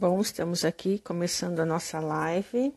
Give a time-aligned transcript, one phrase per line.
[0.00, 2.74] Bom, estamos aqui começando a nossa live.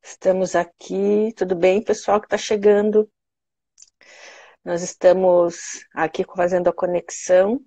[0.00, 3.10] Estamos aqui, tudo bem, pessoal que está chegando?
[4.64, 7.60] Nós estamos aqui fazendo a conexão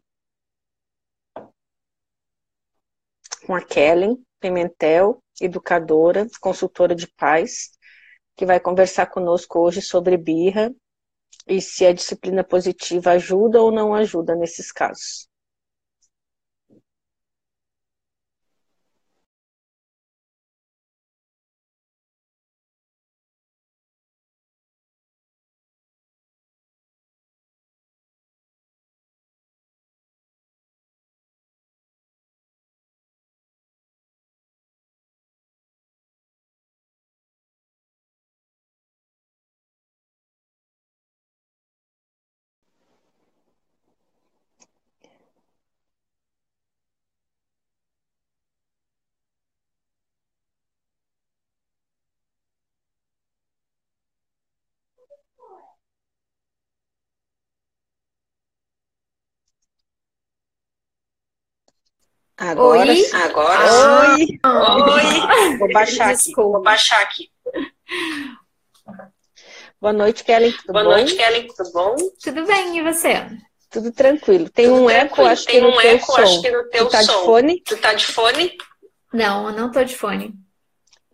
[3.48, 7.70] com a Kellen Pimentel, educadora, consultora de paz,
[8.36, 10.70] que vai conversar conosco hoje sobre birra
[11.48, 15.30] e se a disciplina positiva ajuda ou não ajuda nesses casos.
[62.40, 63.06] Agora, Oi?
[63.14, 64.02] agora.
[64.02, 64.40] Oi.
[64.46, 65.58] Oi.
[65.58, 66.26] Vou baixar aqui.
[66.26, 66.52] Desculpa.
[66.52, 67.32] Vou baixar aqui.
[69.82, 70.52] Boa noite, Kellen.
[70.52, 70.90] Tudo Boa bom?
[70.92, 71.96] noite, Kellen, tudo bom?
[72.22, 73.28] Tudo bem, e você?
[73.72, 74.50] Tudo tranquilo.
[74.50, 75.30] Tem Tudo um eco, tranquilo.
[75.32, 76.22] acho que Tem no um teu eco, som.
[76.22, 77.20] acho que no teu tu tá som.
[77.20, 77.62] de fone?
[77.62, 78.58] Tu tá de fone?
[79.14, 80.34] Não, eu não tô de fone.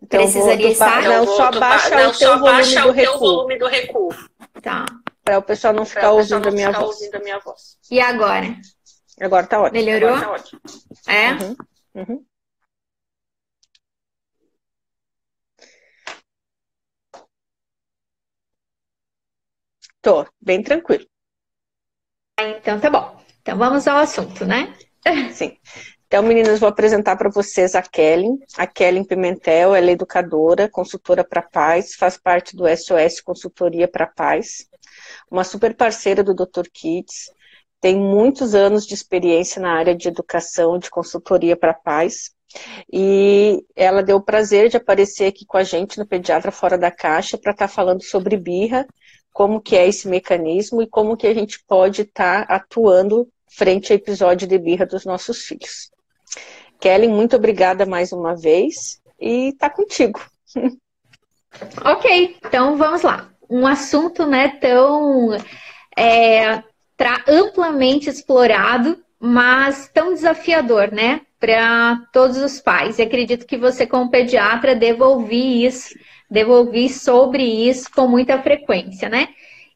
[0.02, 1.02] Então Precisaria estar?
[1.02, 4.14] Não, só baixa não, o teu volume baixa do o teu recuo, volume do recuo.
[4.62, 4.84] Tá.
[5.22, 6.96] para o pessoal não ficar ouvindo a não minha ficar voz.
[6.96, 7.78] ouvindo a minha voz.
[7.90, 8.56] E agora?
[9.20, 9.84] Agora tá ótimo.
[9.84, 10.14] Melhorou?
[10.14, 10.60] Agora tá ótimo.
[11.06, 11.32] É?
[11.32, 11.56] Uhum,
[11.94, 12.26] uhum.
[20.02, 21.06] Tô, bem tranquilo.
[22.38, 23.18] Então tá bom.
[23.40, 24.76] Então vamos ao assunto, né?
[25.32, 25.58] Sim.
[26.14, 28.38] Então, meninas, vou apresentar para vocês a Kellen.
[28.56, 34.06] A Kellen Pimentel, ela é educadora, consultora para paz, faz parte do SOS Consultoria para
[34.06, 34.68] Paz,
[35.28, 36.68] uma super parceira do Dr.
[36.72, 37.32] Kids,
[37.80, 42.30] tem muitos anos de experiência na área de educação, de consultoria para paz,
[42.92, 46.92] e ela deu o prazer de aparecer aqui com a gente no Pediatra Fora da
[46.92, 48.86] Caixa para estar falando sobre birra,
[49.32, 53.96] como que é esse mecanismo e como que a gente pode estar atuando frente ao
[53.96, 55.92] episódio de birra dos nossos filhos.
[56.80, 60.20] Kellen, muito obrigada mais uma vez e tá contigo.
[61.84, 63.30] Ok, então vamos lá.
[63.48, 65.36] Um assunto, né, tão
[65.96, 66.62] é,
[67.28, 72.98] amplamente explorado, mas tão desafiador, né, para todos os pais.
[72.98, 75.94] E acredito que você, como pediatra, deva ouvir isso,
[76.28, 79.28] deva ouvir sobre isso com muita frequência, né?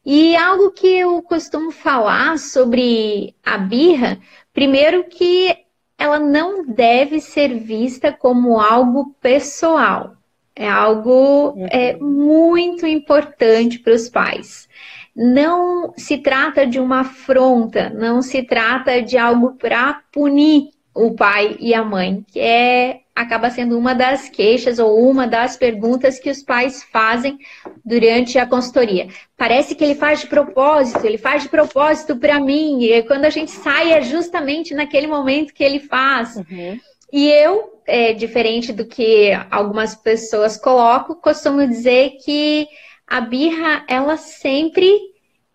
[0.05, 4.17] E algo que eu costumo falar sobre a birra,
[4.53, 5.55] primeiro que
[5.99, 10.15] ela não deve ser vista como algo pessoal.
[10.55, 14.67] É algo é, muito importante para os pais.
[15.15, 21.57] Não se trata de uma afronta, não se trata de algo para punir o pai
[21.59, 26.29] e a mãe, que é acaba sendo uma das queixas ou uma das perguntas que
[26.29, 27.37] os pais fazem
[27.83, 29.09] durante a consultoria.
[29.35, 33.29] Parece que ele faz de propósito, ele faz de propósito para mim, e quando a
[33.29, 36.37] gente sai é justamente naquele momento que ele faz.
[36.37, 36.79] Uhum.
[37.11, 42.67] E eu, é, diferente do que algumas pessoas colocam, costumo dizer que
[43.05, 44.89] a birra, ela sempre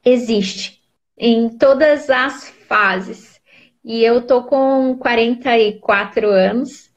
[0.05, 0.83] existe,
[1.17, 3.41] em todas as fases.
[3.83, 6.91] E eu tô com 44 anos,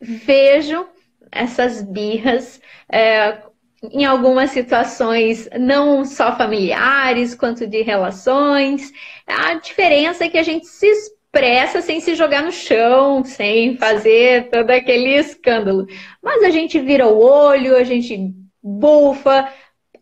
[0.00, 0.86] vejo
[1.30, 2.60] essas birras
[2.90, 3.38] é,
[3.82, 8.92] em algumas situações, não só familiares, quanto de relações.
[9.26, 14.50] A diferença é que a gente se expressa sem se jogar no chão, sem fazer
[14.50, 15.86] todo aquele escândalo.
[16.22, 19.48] Mas a gente vira o olho, a gente bufa,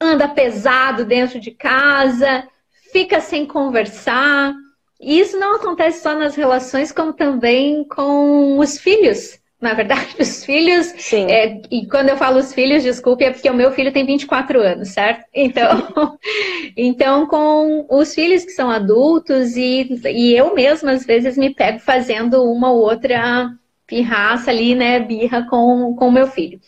[0.01, 2.49] anda pesado dentro de casa,
[2.93, 4.55] fica sem conversar.
[5.01, 9.39] E isso não acontece só nas relações, como também com os filhos.
[9.61, 10.87] Na verdade, os filhos.
[10.99, 11.27] Sim.
[11.31, 14.61] É, e quando eu falo os filhos, desculpe, é porque o meu filho tem 24
[14.61, 15.27] anos, certo?
[15.35, 16.19] Então,
[16.77, 21.79] então com os filhos que são adultos e, e eu mesma, às vezes, me pego
[21.79, 23.51] fazendo uma ou outra
[23.87, 25.01] pirraça ali, né?
[25.01, 26.61] Birra com o meu filho.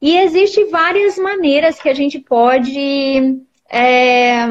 [0.00, 3.40] E existe várias maneiras que a gente pode.
[3.70, 4.44] É,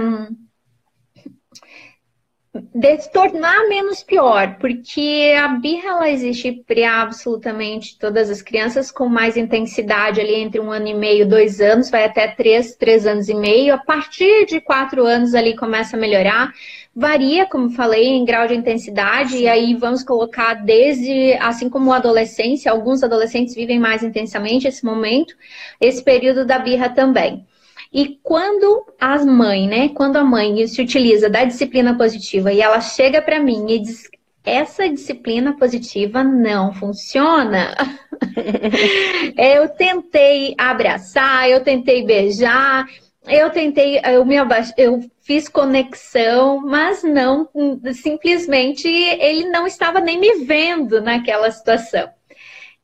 [2.54, 9.08] de tornar menos pior, porque a birra ela existe para absolutamente todas as crianças com
[9.08, 13.30] mais intensidade ali entre um ano e meio, dois anos, vai até três, três anos
[13.30, 13.74] e meio.
[13.74, 16.52] A partir de quatro anos ali começa a melhorar.
[16.94, 21.98] Varia, como falei, em grau de intensidade, e aí vamos colocar desde, assim como a
[21.98, 25.34] adolescência, alguns adolescentes vivem mais intensamente esse momento,
[25.80, 27.46] esse período da birra também.
[27.94, 32.80] E quando a mãe, né, quando a mãe se utiliza da disciplina positiva e ela
[32.80, 34.10] chega para mim e diz
[34.44, 37.76] essa disciplina positiva não funciona.
[39.38, 42.88] eu tentei abraçar, eu tentei beijar,
[43.28, 47.48] eu tentei, eu me abaixo, eu fiz conexão, mas não,
[47.94, 52.10] simplesmente ele não estava nem me vendo naquela situação.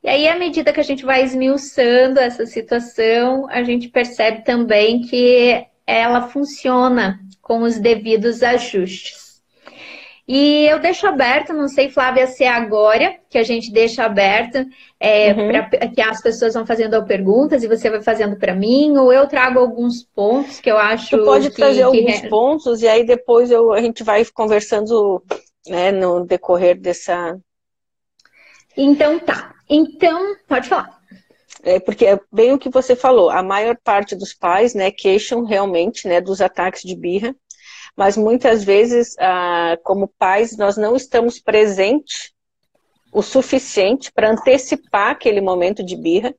[0.08, 5.02] E aí, à medida que a gente vai esmiuçando essa situação, a gente percebe também
[5.02, 9.42] que ela funciona com os devidos ajustes.
[10.26, 14.66] E eu deixo aberto, não sei, Flávia, se é agora que a gente deixa aberto,
[14.98, 15.50] é, uhum.
[15.50, 19.28] pra, que as pessoas vão fazendo perguntas e você vai fazendo para mim, ou eu
[19.28, 21.18] trago alguns pontos que eu acho.
[21.18, 21.84] Tu pode que, trazer que...
[21.84, 25.22] alguns pontos e aí depois eu, a gente vai conversando
[25.68, 27.38] né, no decorrer dessa.
[28.78, 29.57] Então tá.
[29.70, 30.98] Então, pode falar.
[31.64, 35.44] É porque é bem o que você falou, a maior parte dos pais, né, queixam
[35.44, 37.36] realmente, né, dos ataques de birra,
[37.96, 42.32] mas muitas vezes, ah, como pais, nós não estamos presentes
[43.12, 46.34] o suficiente para antecipar aquele momento de birra,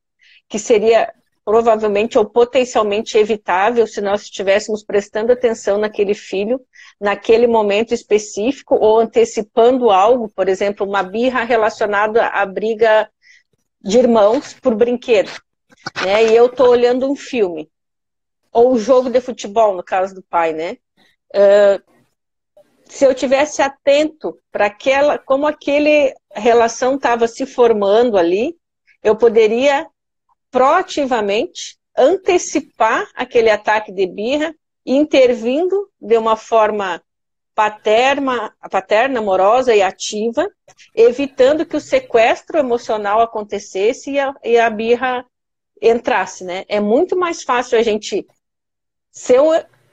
[0.48, 1.12] que seria
[1.44, 6.60] provavelmente ou potencialmente evitável se nós estivéssemos prestando atenção naquele filho,
[7.00, 13.08] naquele momento específico, ou antecipando algo, por exemplo, uma birra relacionada à briga
[13.88, 15.30] de irmãos por brinquedo.
[16.04, 16.26] Né?
[16.26, 17.70] E eu estou olhando um filme.
[18.52, 20.76] Ou um jogo de futebol, no caso do pai, né?
[21.34, 21.82] Uh,
[22.84, 28.56] se eu tivesse atento para aquela, como aquele relação estava se formando ali,
[29.02, 29.86] eu poderia
[30.50, 37.02] proativamente antecipar aquele ataque de birra, intervindo de uma forma
[37.58, 40.48] paterna, paterna, amorosa e ativa,
[40.94, 45.26] evitando que o sequestro emocional acontecesse e a, e a birra
[45.82, 46.64] entrasse, né?
[46.68, 48.24] É muito mais fácil a gente
[49.10, 49.40] ser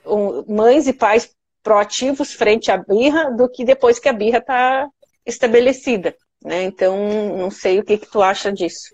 [0.06, 4.88] um, mães e pais proativos frente à birra do que depois que a birra está
[5.25, 6.62] estabelecida, né?
[6.65, 6.95] Então,
[7.35, 8.94] não sei o que, que tu acha disso.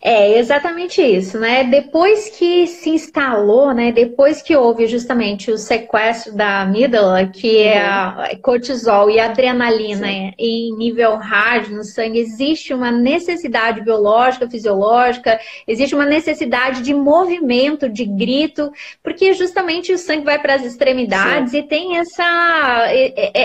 [0.00, 1.64] É exatamente isso, né?
[1.64, 3.90] Depois que se instalou, né?
[3.90, 8.20] Depois que houve justamente o sequestro da amígdala, que é uhum.
[8.20, 10.32] a cortisol e adrenalina Sim.
[10.38, 17.88] em nível hard no sangue, existe uma necessidade biológica, fisiológica, existe uma necessidade de movimento,
[17.88, 18.70] de grito,
[19.02, 21.58] porque justamente o sangue vai para as extremidades Sim.
[21.58, 22.88] e tem essa,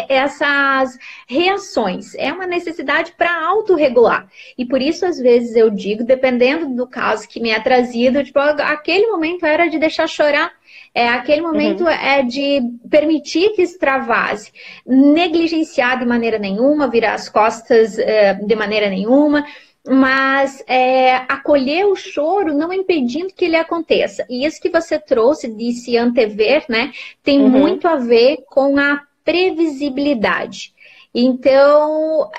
[0.10, 2.13] essas reações.
[2.16, 4.27] É uma necessidade para autorregular.
[4.57, 8.39] E por isso, às vezes, eu digo dependendo do caso que me é trazido, tipo,
[8.39, 10.51] aquele momento era de deixar chorar.
[10.94, 11.89] É, aquele momento uhum.
[11.89, 14.51] é de permitir que extravase,
[14.85, 19.45] negligenciar de maneira nenhuma, virar as costas é, de maneira nenhuma,
[19.87, 24.25] mas é, acolher o choro, não impedindo que ele aconteça.
[24.28, 27.49] E isso que você trouxe de se antever, né, tem uhum.
[27.49, 30.73] muito a ver com a previsibilidade.
[31.21, 32.31] Então,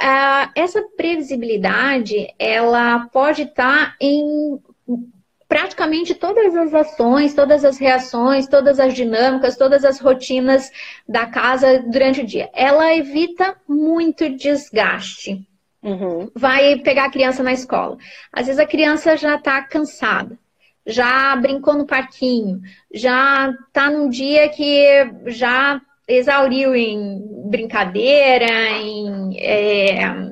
[0.54, 4.58] essa previsibilidade, ela pode estar em
[5.46, 10.72] praticamente todas as ações, todas as reações, todas as dinâmicas, todas as rotinas
[11.06, 12.48] da casa durante o dia.
[12.54, 15.46] Ela evita muito desgaste.
[15.82, 16.30] Uhum.
[16.34, 17.98] Vai pegar a criança na escola.
[18.32, 20.38] Às vezes a criança já está cansada,
[20.86, 22.62] já brincou no parquinho,
[22.94, 28.46] já está num dia que já exauriu em brincadeira,
[28.78, 30.30] em é,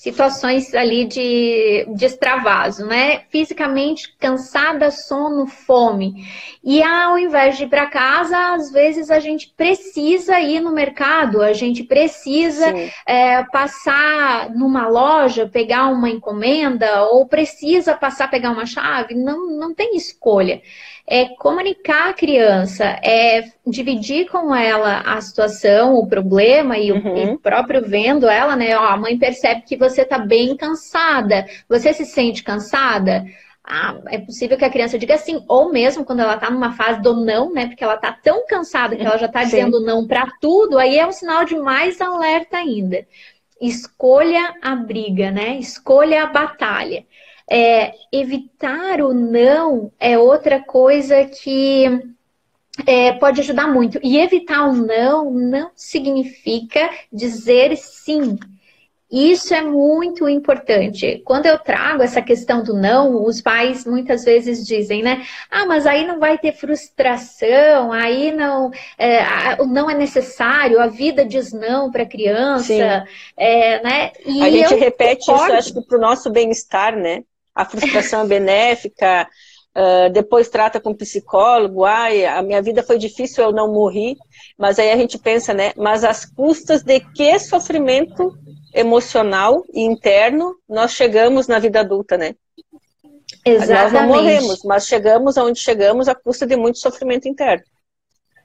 [0.00, 3.20] situações ali de, de extravaso, né?
[3.28, 6.26] Fisicamente cansada, sono, fome.
[6.64, 11.42] E ao invés de ir para casa, às vezes a gente precisa ir no mercado,
[11.42, 12.72] a gente precisa
[13.06, 19.14] é, passar numa loja, pegar uma encomenda, ou precisa passar pegar uma chave.
[19.14, 20.62] Não, não tem escolha
[21.10, 27.32] é comunicar a criança, é dividir com ela a situação, o problema e, uhum.
[27.32, 28.78] o, próprio vendo ela, né?
[28.78, 31.44] Ó, a mãe percebe que você está bem cansada.
[31.68, 33.24] Você se sente cansada?
[33.64, 37.02] Ah, é possível que a criança diga sim, ou mesmo quando ela está numa fase
[37.02, 37.66] do não, né?
[37.66, 41.04] Porque ela está tão cansada que ela já está dizendo não para tudo, aí é
[41.04, 43.04] um sinal de mais alerta ainda.
[43.60, 45.56] Escolha a briga, né?
[45.56, 47.04] Escolha a batalha.
[47.50, 51.84] É, evitar o não é outra coisa que
[52.86, 53.98] é, pode ajudar muito.
[54.02, 58.38] E evitar o não não significa dizer sim.
[59.10, 61.20] Isso é muito importante.
[61.24, 65.26] Quando eu trago essa questão do não, os pais muitas vezes dizem, né?
[65.50, 71.24] Ah, mas aí não vai ter frustração, aí não, é, não é necessário, a vida
[71.24, 73.04] diz não para a criança,
[73.36, 74.12] é, né?
[74.24, 75.44] E a gente repete concordo.
[75.44, 77.24] isso, acho que para o nosso bem-estar, né?
[77.54, 79.28] A frustração é benéfica,
[79.70, 84.16] Uh, depois trata com psicólogo, ai, a minha vida foi difícil, eu não morri,
[84.58, 88.36] mas aí a gente pensa, né, mas as custas de que sofrimento
[88.74, 92.34] emocional e interno nós chegamos na vida adulta, né?
[93.44, 93.82] Exatamente.
[93.82, 97.64] Nós não morremos, mas chegamos aonde chegamos a custa de muito sofrimento interno.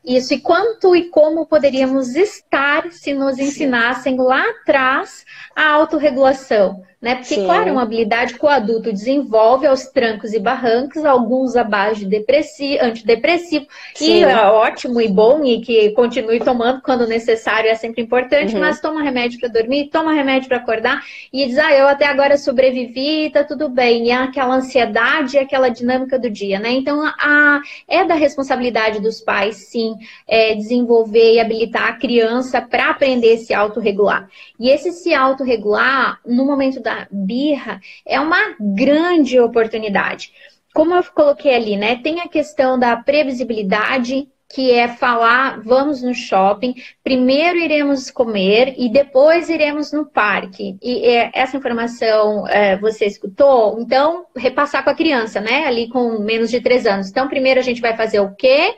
[0.05, 6.83] Isso, e quanto e como poderíamos estar se nos ensinassem lá atrás a autorregulação?
[7.05, 7.13] Né?
[7.17, 7.45] Porque, Sim.
[7.45, 11.99] claro, é uma habilidade que o adulto desenvolve aos trancos e barrancos, alguns à base
[11.99, 14.21] de depressivo, antidepressivo, Sim.
[14.21, 18.59] e é ótimo e bom, e que continue tomando quando necessário, é sempre importante, uhum.
[18.59, 22.39] mas toma remédio para dormir, toma remédio para acordar, e diz, ah, eu até agora
[22.39, 24.07] sobrevivi, tá tudo bem.
[24.07, 26.71] E é aquela ansiedade, aquela dinâmica do dia, né?
[26.71, 29.94] Então, a, é da responsabilidade dos pais, sim,
[30.27, 34.29] é, desenvolver e habilitar a criança para aprender a se autorregular.
[34.59, 40.31] E esse se autorregular, no momento da birra é uma grande oportunidade.
[40.73, 41.95] Como eu coloquei ali, né?
[42.03, 48.89] Tem a questão da previsibilidade, que é falar, vamos no shopping, primeiro iremos comer e
[48.89, 50.77] depois iremos no parque.
[50.81, 53.79] E essa informação é, você escutou?
[53.79, 55.65] Então, repassar com a criança, né?
[55.65, 57.09] Ali com menos de três anos.
[57.09, 58.75] Então, primeiro a gente vai fazer o quê?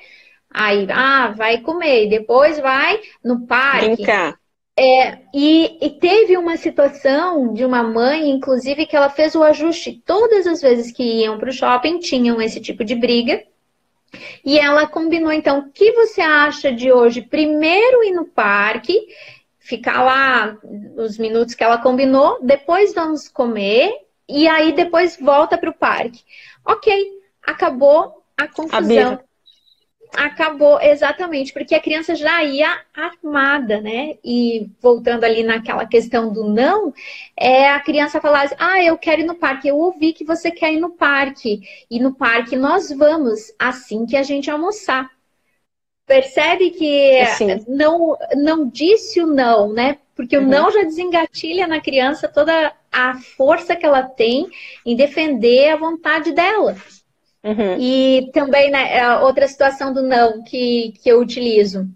[0.50, 3.96] Aí, ah, vai comer, e depois vai no parque.
[3.96, 4.40] Brincar.
[4.80, 10.04] É, e, e, teve uma situação de uma mãe, inclusive, que ela fez o ajuste.
[10.06, 13.44] Todas as vezes que iam para o shopping tinham esse tipo de briga.
[14.46, 17.24] E ela combinou, então, o que você acha de hoje?
[17.24, 19.08] Primeiro ir no parque,
[19.60, 20.58] ficar lá
[20.96, 23.92] os minutos que ela combinou, depois vamos comer,
[24.30, 26.24] e aí depois volta para o parque.
[26.64, 27.04] Ok,
[27.44, 29.20] acabou a confusão.
[30.16, 34.18] Acabou exatamente porque a criança já ia armada, né?
[34.24, 36.94] E voltando ali naquela questão do não,
[37.38, 40.50] é a criança falar assim, ah, eu quero ir no parque, eu ouvi que você
[40.50, 45.10] quer ir no parque, e no parque nós vamos assim que a gente almoçar.
[46.06, 47.20] Percebe que
[47.68, 49.98] não não disse o não, né?
[50.16, 50.46] Porque uhum.
[50.46, 54.48] o não já desengatilha na criança toda a força que ela tem
[54.86, 56.78] em defender a vontade dela.
[57.44, 57.78] Uhum.
[57.80, 61.88] E também, né, é outra situação do não que, que eu utilizo.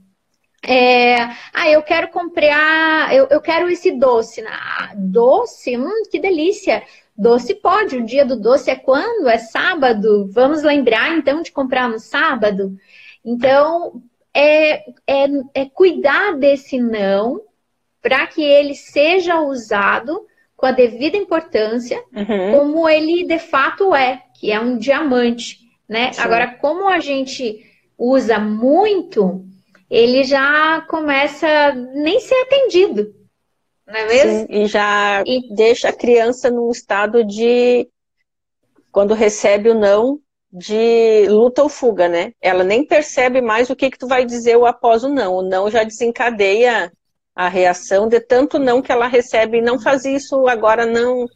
[0.63, 1.15] É,
[1.53, 4.43] ah, eu quero comprar, eu, eu quero esse doce.
[4.47, 5.75] Ah, doce?
[5.77, 6.83] Hum, que delícia!
[7.17, 9.27] Doce pode, o dia do doce é quando?
[9.27, 10.29] É sábado.
[10.31, 12.75] Vamos lembrar então de comprar no sábado?
[13.23, 14.01] Então,
[14.33, 17.41] é, é, é cuidar desse não
[18.01, 22.51] para que ele seja usado com a devida importância, uhum.
[22.51, 26.11] como ele de fato é que é um diamante, né?
[26.11, 26.21] Sim.
[26.21, 27.63] Agora, como a gente
[27.95, 29.45] usa muito,
[29.87, 33.13] ele já começa a nem ser atendido,
[33.85, 34.31] não é mesmo?
[34.31, 35.53] Sim, e já e...
[35.53, 37.87] deixa a criança num estado de,
[38.91, 40.19] quando recebe o não,
[40.51, 42.33] de luta ou fuga, né?
[42.41, 45.35] Ela nem percebe mais o que que tu vai dizer o após o não.
[45.35, 46.91] O não já desencadeia
[47.35, 49.61] a reação de tanto não que ela recebe.
[49.61, 51.27] Não faz isso agora, não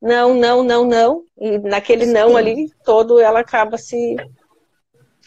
[0.00, 1.22] não, não, não, não.
[1.40, 2.12] E naquele Sim.
[2.12, 4.16] não ali todo ela acaba se.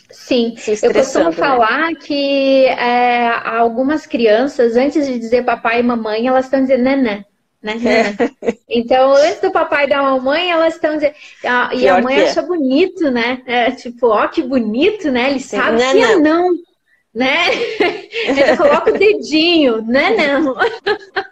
[0.10, 1.32] Sim, se eu costumo né?
[1.32, 7.26] falar que é, algumas crianças, antes de dizer papai e mamãe, elas estão dizendo neném.
[7.62, 7.74] Né?
[7.86, 8.52] É.
[8.68, 11.14] Então, antes do papai e da mamãe, elas estão dizendo.
[11.46, 12.46] Ah, e a mãe acha é.
[12.46, 13.42] bonito, né?
[13.46, 15.30] É, tipo, ó, que bonito, né?
[15.30, 16.52] Ele sabe não, que é não
[17.14, 17.50] né?
[18.26, 20.16] Ele coloca o dedinho, né?
[20.16, 20.56] Não.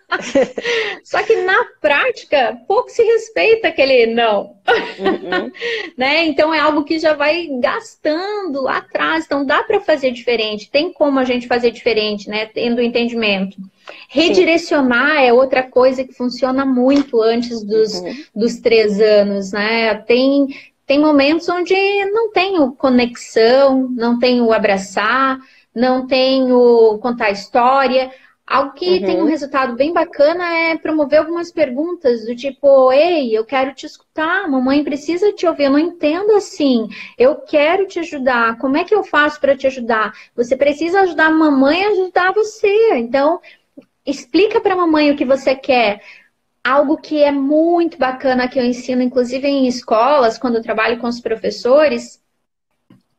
[1.04, 4.56] Só que na prática, pouco se respeita aquele não.
[4.68, 5.52] Uhum.
[5.98, 6.26] né?
[6.26, 9.26] Então é algo que já vai gastando lá atrás.
[9.26, 10.70] Então dá para fazer diferente.
[10.70, 12.48] Tem como a gente fazer diferente, né?
[12.48, 13.58] Tendo entendimento.
[14.08, 15.26] Redirecionar Sim.
[15.26, 18.24] é outra coisa que funciona muito antes dos, uhum.
[18.36, 19.96] dos três anos, né?
[19.96, 20.48] Tem,
[20.86, 21.74] tem momentos onde
[22.12, 25.40] não tenho conexão, não tenho abraçar
[25.80, 28.12] não tenho contar história.
[28.50, 29.06] Algo que uhum.
[29.06, 33.86] tem um resultado bem bacana é promover algumas perguntas do tipo, ei, eu quero te
[33.86, 38.84] escutar, mamãe precisa te ouvir, eu não entendo assim, eu quero te ajudar, como é
[38.84, 40.14] que eu faço para te ajudar?
[40.36, 42.98] Você precisa ajudar a mamãe a ajudar você.
[42.98, 43.40] Então,
[44.04, 46.02] explica para a mamãe o que você quer.
[46.64, 51.08] Algo que é muito bacana que eu ensino, inclusive em escolas, quando eu trabalho com
[51.08, 52.20] os professores,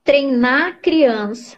[0.03, 1.57] treinar a criança,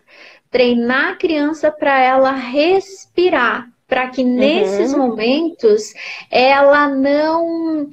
[0.53, 5.09] treinar a criança para ela respirar, para que nesses uhum.
[5.09, 5.93] momentos
[6.31, 7.89] ela não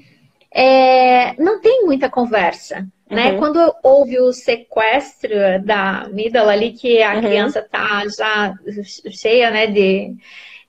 [0.54, 2.86] é, não tem muita conversa.
[3.10, 3.32] Né?
[3.32, 3.38] Uhum.
[3.40, 7.22] Quando houve o sequestro da amígdala ali, que a uhum.
[7.22, 8.54] criança está já
[9.10, 10.16] cheia né, de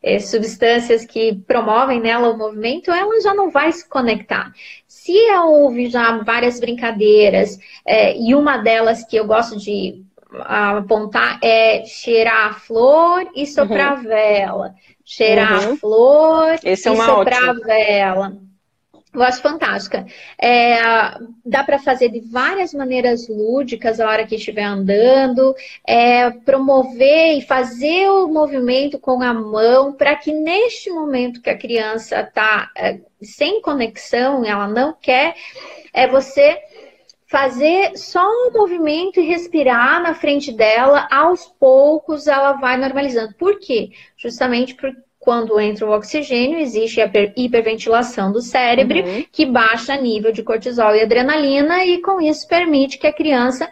[0.02, 4.52] é, substâncias que promovem nela o movimento, ela já não vai se conectar.
[4.86, 10.02] Se houve já várias brincadeiras, é, e uma delas que eu gosto de
[10.44, 14.02] apontar é cheirar a flor e soprar uhum.
[14.02, 14.74] vela.
[15.04, 15.72] Cheirar uhum.
[15.72, 17.66] a flor Esse e é soprar ótima.
[17.66, 18.50] vela.
[19.12, 20.06] Eu acho fantástica.
[20.40, 20.78] É,
[21.44, 25.52] dá para fazer de várias maneiras lúdicas a hora que estiver andando,
[25.84, 31.58] é, promover e fazer o movimento com a mão para que neste momento que a
[31.58, 35.34] criança está é, sem conexão, ela não quer,
[35.92, 36.56] é você
[37.30, 43.34] fazer só um movimento e respirar na frente dela, aos poucos ela vai normalizando.
[43.34, 43.90] Por quê?
[44.16, 49.24] Justamente porque quando entra o oxigênio, existe a hiperventilação do cérebro, uhum.
[49.30, 53.70] que baixa nível de cortisol e adrenalina, e com isso permite que a criança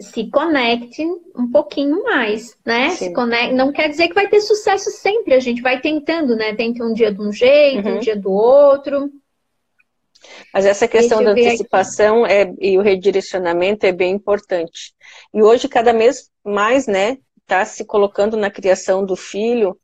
[0.00, 1.04] se conecte
[1.36, 2.90] um pouquinho mais, né?
[2.90, 6.52] Se conecte, não quer dizer que vai ter sucesso sempre, a gente vai tentando, né?
[6.54, 7.96] Tenta um dia de um jeito, uhum.
[7.96, 9.08] um dia do outro.
[10.52, 14.94] Mas essa questão da antecipação é, e o redirecionamento é bem importante.
[15.32, 19.78] E hoje, cada vez mais, né, está se colocando na criação do filho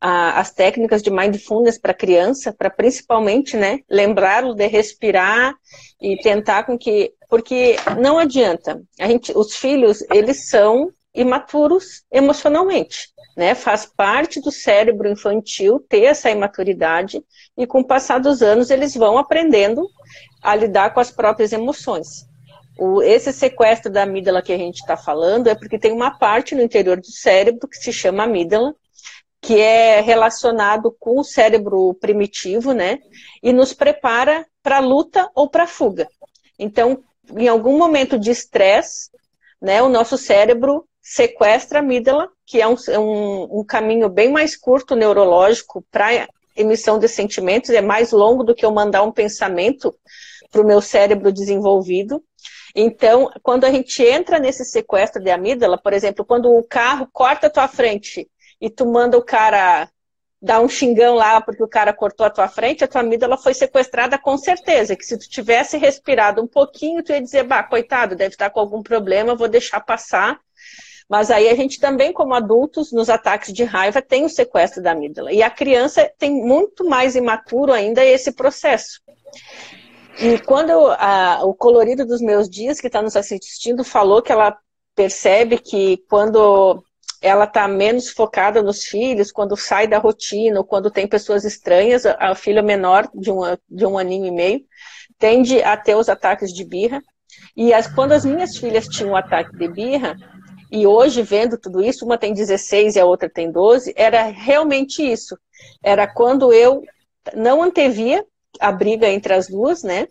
[0.00, 5.54] a, as técnicas de mindfulness para criança, para principalmente, né, lembrá-lo de respirar
[6.00, 8.80] e tentar com que, porque não adianta.
[8.98, 13.54] A gente, os filhos, eles são imaturos emocionalmente, né?
[13.54, 17.22] Faz parte do cérebro infantil ter essa imaturidade
[17.56, 19.88] e com o passar dos anos eles vão aprendendo
[20.42, 22.26] a lidar com as próprias emoções.
[22.76, 26.56] O, esse sequestro da amígdala que a gente está falando é porque tem uma parte
[26.56, 28.74] no interior do cérebro que se chama amígdala,
[29.40, 32.98] que é relacionado com o cérebro primitivo, né?
[33.40, 36.08] E nos prepara para luta ou para fuga.
[36.58, 37.04] Então,
[37.36, 39.10] em algum momento de estresse,
[39.62, 44.54] né, o nosso cérebro sequestra a amígdala, que é um, um, um caminho bem mais
[44.54, 49.94] curto neurológico para emissão de sentimentos, é mais longo do que eu mandar um pensamento
[50.50, 52.22] para o meu cérebro desenvolvido.
[52.74, 57.46] Então, quando a gente entra nesse sequestro de amígdala, por exemplo, quando o carro corta
[57.46, 58.28] a tua frente
[58.60, 59.88] e tu manda o cara
[60.42, 63.54] dar um xingão lá porque o cara cortou a tua frente, a tua amígdala foi
[63.54, 68.14] sequestrada com certeza, que se tu tivesse respirado um pouquinho, tu ia dizer, bah, coitado,
[68.14, 70.38] deve estar com algum problema, vou deixar passar.
[71.08, 74.92] Mas aí a gente também, como adultos, nos ataques de raiva, tem o sequestro da
[74.92, 75.32] amígdala.
[75.32, 79.00] E a criança tem muito mais imaturo ainda esse processo.
[80.20, 84.32] E quando eu, a, o colorido dos meus dias, que está nos assistindo, falou que
[84.32, 84.56] ela
[84.94, 86.82] percebe que quando
[87.22, 92.04] ela está menos focada nos filhos, quando sai da rotina, ou quando tem pessoas estranhas,
[92.04, 94.60] a filha menor, de um, de um aninho e meio,
[95.18, 97.02] tende a ter os ataques de birra.
[97.56, 100.16] E as, quando as minhas filhas tinham um ataque de birra,
[100.70, 105.02] e hoje, vendo tudo isso, uma tem 16 e a outra tem 12, era realmente
[105.02, 105.38] isso.
[105.82, 106.82] Era quando eu
[107.34, 108.24] não antevia
[108.60, 110.08] a briga entre as duas, né?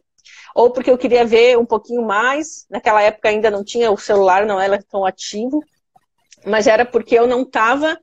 [0.56, 2.66] Ou porque eu queria ver um pouquinho mais.
[2.70, 5.62] Naquela época ainda não tinha, o celular não era tão ativo
[6.46, 8.00] mas era porque eu não estava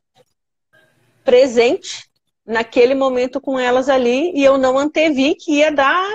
[1.25, 2.09] presente
[2.45, 6.07] naquele momento com elas ali e eu não antevi que ia dar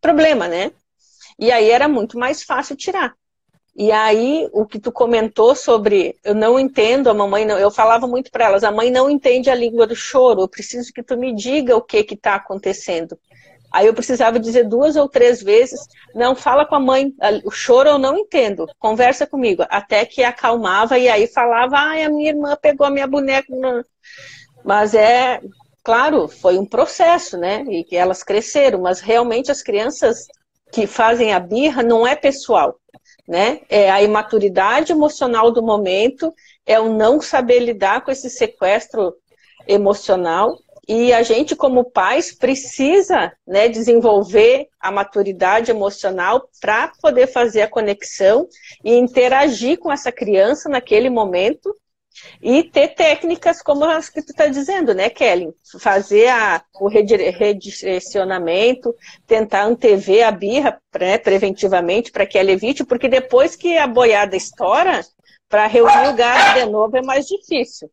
[0.00, 0.72] problema, né?
[1.38, 3.14] E aí era muito mais fácil tirar.
[3.80, 8.08] E aí, o que tu comentou sobre eu não entendo, a mamãe não, eu falava
[8.08, 11.16] muito para elas, a mãe não entende a língua do choro, eu preciso que tu
[11.16, 13.16] me diga o que que está acontecendo.
[13.70, 15.78] Aí eu precisava dizer duas ou três vezes,
[16.12, 17.14] não fala com a mãe,
[17.44, 22.10] o choro eu não entendo, conversa comigo, até que acalmava e aí falava, ai, a
[22.10, 23.46] minha irmã pegou a minha boneca.
[24.64, 25.40] Mas é,
[25.84, 27.62] claro, foi um processo, né?
[27.68, 30.26] E que elas cresceram, mas realmente as crianças
[30.72, 32.76] que fazem a birra não é pessoal,
[33.28, 33.60] né?
[33.68, 39.14] É a imaturidade emocional do momento, é o não saber lidar com esse sequestro
[39.66, 40.56] emocional
[40.88, 47.68] e a gente, como pais, precisa né, desenvolver a maturidade emocional para poder fazer a
[47.68, 48.48] conexão
[48.82, 51.74] e interagir com essa criança naquele momento
[52.40, 55.52] e ter técnicas como as que tu está dizendo, né, Kelly?
[55.80, 58.94] Fazer a, o redirecionamento,
[59.26, 64.36] tentar antever a birra né, preventivamente para que ela evite, porque depois que a boiada
[64.36, 65.04] estoura,
[65.48, 67.90] para reunir o gado de novo é mais difícil.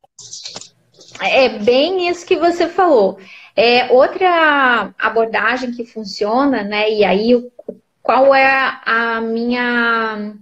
[1.21, 3.17] É bem isso que você falou.
[3.55, 6.91] É, outra abordagem que funciona, né?
[6.91, 7.41] E aí,
[8.03, 10.33] qual é a minha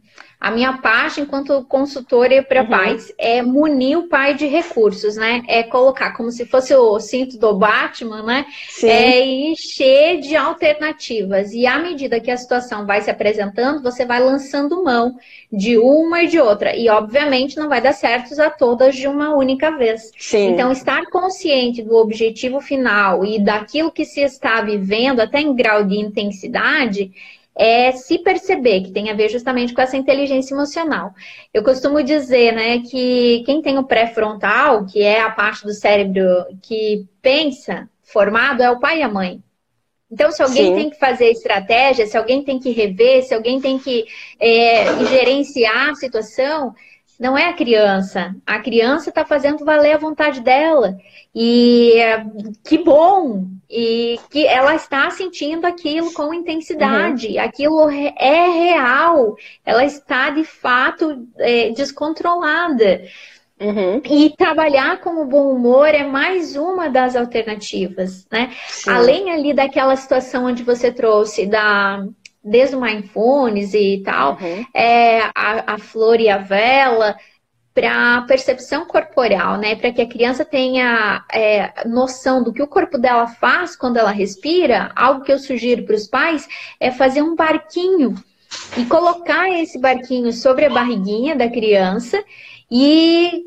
[0.43, 2.69] A minha parte, enquanto consultora para uhum.
[2.69, 5.41] pais, é munir o pai de recursos, né?
[5.47, 8.45] É colocar como se fosse o cinto do Batman, né?
[8.67, 8.89] Sim.
[8.89, 11.53] É encher de alternativas.
[11.53, 15.15] E à medida que a situação vai se apresentando, você vai lançando mão
[15.49, 16.75] de uma e de outra.
[16.75, 20.12] E, obviamente, não vai dar certo a todas de uma única vez.
[20.19, 20.49] Sim.
[20.49, 25.86] Então, estar consciente do objetivo final e daquilo que se está vivendo, até em grau
[25.86, 27.13] de intensidade,
[27.56, 31.13] é se perceber, que tem a ver justamente com essa inteligência emocional.
[31.54, 36.24] Eu costumo dizer, né, que quem tem o pré-frontal, que é a parte do cérebro
[36.62, 39.42] que pensa, formado, é o pai e a mãe.
[40.12, 40.76] Então, se alguém Sim.
[40.76, 44.06] tem que fazer estratégia, se alguém tem que rever, se alguém tem que
[44.39, 46.76] é, gerenciar a situação,
[47.19, 48.36] não é a criança.
[48.45, 50.97] A criança está fazendo valer a vontade dela.
[51.34, 51.95] E
[52.63, 53.47] que bom!
[53.69, 57.30] E que ela está sentindo aquilo com intensidade.
[57.30, 57.39] Uhum.
[57.39, 59.36] Aquilo é real.
[59.65, 63.04] Ela está, de fato, é, descontrolada.
[63.60, 64.02] Uhum.
[64.06, 68.52] E trabalhar com o bom humor é mais uma das alternativas, né?
[68.67, 68.89] Sim.
[68.89, 72.06] Além ali daquela situação onde você trouxe da
[72.43, 74.65] desde o mindfulness e tal, uhum.
[74.73, 77.15] é, a, a flor e a vela,
[77.73, 79.75] para percepção corporal, né?
[79.75, 84.12] Para que a criança tenha é, noção do que o corpo dela faz quando ela
[84.12, 86.47] respira, algo que eu sugiro para os pais
[86.79, 88.13] é fazer um barquinho
[88.77, 92.23] e colocar esse barquinho sobre a barriguinha da criança
[92.69, 93.43] e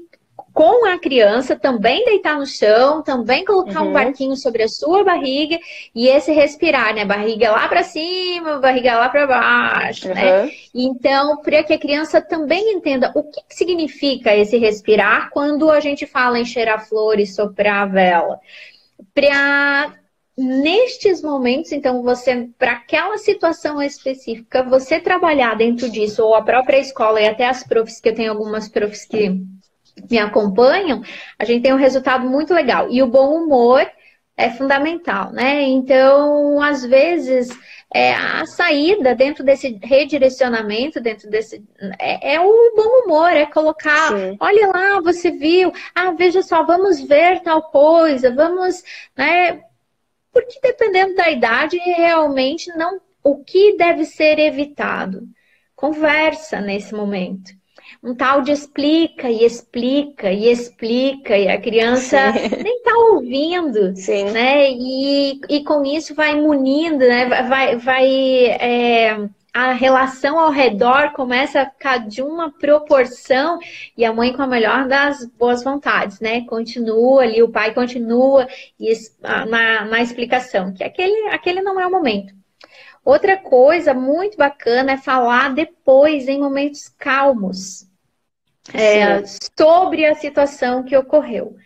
[0.57, 3.91] com a criança, também deitar no chão, também colocar uhum.
[3.91, 5.59] um barquinho sobre a sua barriga
[5.95, 7.05] e esse respirar, né?
[7.05, 10.15] Barriga lá para cima, barriga lá para baixo, uhum.
[10.15, 10.51] né?
[10.75, 16.07] Então, para que a criança também entenda o que significa esse respirar quando a gente
[16.07, 18.41] fala em cheirar flores, soprar a vela.
[19.13, 19.93] Para
[20.39, 26.79] nestes momentos, então, você, para aquela situação específica, você trabalhar dentro disso, ou a própria
[26.79, 29.39] escola e até as profs, que eu tenho algumas profs que
[30.11, 31.03] me acompanham,
[31.39, 32.89] a gente tem um resultado muito legal.
[32.91, 33.87] E o bom humor
[34.37, 35.63] é fundamental, né?
[35.63, 37.49] Então, às vezes,
[37.93, 41.65] é, a saída dentro desse redirecionamento, dentro desse.
[41.99, 44.37] É, é o bom humor, é colocar, Sim.
[44.39, 48.83] olha lá, você viu, ah, veja só, vamos ver tal coisa, vamos,
[49.17, 49.63] né?
[50.33, 53.01] Porque dependendo da idade, realmente não.
[53.25, 55.27] O que deve ser evitado?
[55.75, 57.56] Conversa nesse momento
[58.07, 62.63] um tal de explica e explica e explica, e a criança Sim.
[62.63, 64.31] nem está ouvindo, Sim.
[64.31, 64.71] né?
[64.71, 67.27] E, e com isso vai munindo, né?
[67.43, 68.07] Vai, vai
[68.61, 73.59] é, a relação ao redor começa a ficar de uma proporção
[73.97, 76.43] e a mãe com a melhor das boas vontades, né?
[76.43, 78.47] Continua ali, o pai continua
[79.49, 82.33] na, na explicação, que aquele, aquele não é o momento.
[83.05, 87.86] Outra coisa muito bacana é falar depois, em momentos calmos
[88.73, 89.23] é,
[89.59, 91.57] sobre a situação que ocorreu.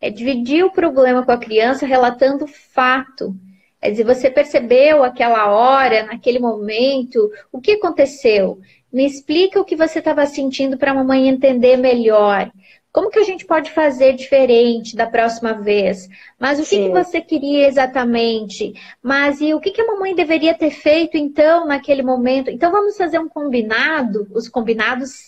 [0.00, 3.34] É dividir o problema com a criança relatando o fato.
[3.80, 8.58] É dizer, você percebeu aquela hora, naquele momento, o que aconteceu?
[8.92, 12.50] Me explica o que você estava sentindo para a mamãe entender melhor.
[12.90, 16.08] Como que a gente pode fazer diferente da próxima vez?
[16.38, 18.72] Mas o que, que, você queria exatamente?
[19.02, 22.50] Mas e o que, que a mamãe deveria ter feito então naquele momento?
[22.50, 24.26] Então vamos fazer um combinado.
[24.32, 25.27] Os combinados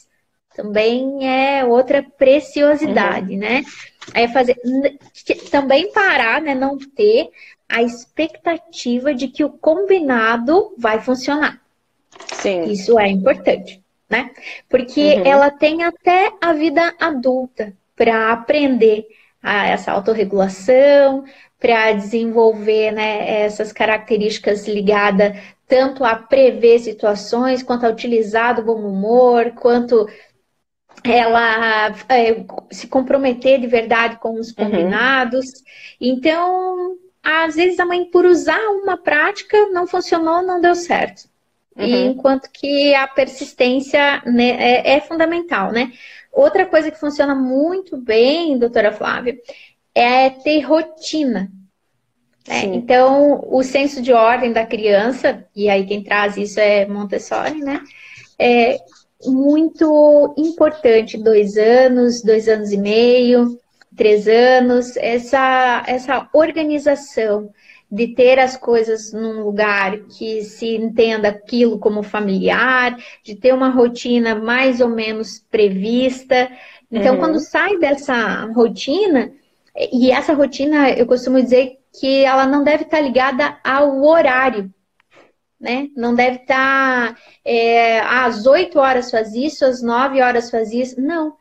[0.60, 3.38] também é outra preciosidade, uhum.
[3.38, 3.64] né?
[4.14, 4.56] É fazer
[5.50, 6.54] também parar, né?
[6.54, 7.30] Não ter
[7.68, 11.60] a expectativa de que o combinado vai funcionar.
[12.34, 12.64] Sim.
[12.64, 14.30] Isso é importante, né?
[14.68, 15.24] Porque uhum.
[15.24, 19.06] ela tem até a vida adulta para aprender
[19.42, 21.24] a essa autorregulação,
[21.58, 25.36] para desenvolver né, essas características ligadas
[25.70, 30.08] tanto a prever situações, quanto a utilizar do bom humor, quanto
[31.04, 34.54] ela é, se comprometer de verdade com os uhum.
[34.54, 35.46] combinados.
[35.46, 35.52] Uhum.
[36.00, 41.28] Então, às vezes a mãe, por usar uma prática, não funcionou, não deu certo.
[41.76, 41.84] Uhum.
[41.84, 45.92] E enquanto que a persistência né, é, é, fundamental, né?
[46.32, 49.36] Outra coisa que funciona muito bem, doutora Flávia,
[49.94, 51.50] é ter rotina.
[52.46, 52.64] Né?
[52.66, 57.82] Então, o senso de ordem da criança, e aí quem traz isso é Montessori, né?
[58.38, 58.78] É,
[59.26, 63.58] muito importante, dois anos, dois anos e meio,
[63.96, 67.50] três anos, essa, essa organização
[67.90, 73.68] de ter as coisas num lugar que se entenda aquilo como familiar, de ter uma
[73.68, 76.48] rotina mais ou menos prevista.
[76.90, 77.20] Então, uhum.
[77.20, 79.32] quando sai dessa rotina,
[79.92, 84.72] e essa rotina, eu costumo dizer que ela não deve estar ligada ao horário
[85.60, 85.88] né?
[85.94, 91.00] Não deve estar tá, é, às 8 horas faz isso, às 9 horas faz isso.
[91.00, 91.34] Não.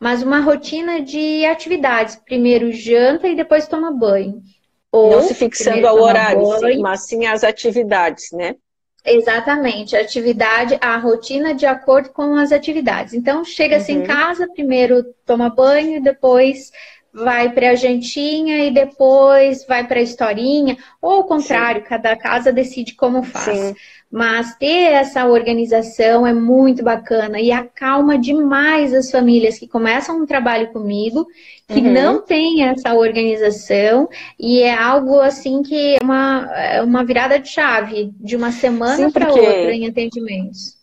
[0.00, 2.16] Mas uma rotina de atividades.
[2.16, 4.42] Primeiro janta e depois toma banho.
[4.90, 8.56] Ou não se fixando ao horário, sim, mas sim as atividades, né?
[9.04, 13.14] Exatamente, a atividade, a rotina de acordo com as atividades.
[13.14, 14.02] Então, chega-se uhum.
[14.02, 16.72] em casa, primeiro toma banho, depois
[17.16, 21.88] vai para a jantinha e depois vai para a historinha, ou o contrário, Sim.
[21.88, 23.58] cada casa decide como faz.
[23.58, 23.74] Sim.
[24.10, 30.26] Mas ter essa organização é muito bacana e acalma demais as famílias que começam um
[30.26, 31.26] trabalho comigo,
[31.66, 31.92] que uhum.
[31.92, 37.48] não tem essa organização, e é algo assim que é uma, é uma virada de
[37.48, 40.76] chave, de uma semana para outra em atendimentos.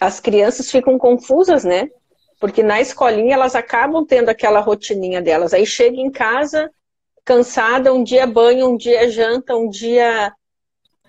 [0.00, 1.88] As crianças ficam confusas, né?
[2.44, 5.54] Porque na escolinha elas acabam tendo aquela rotininha delas.
[5.54, 6.70] Aí chega em casa
[7.24, 10.30] cansada, um dia banho, um dia janta, um dia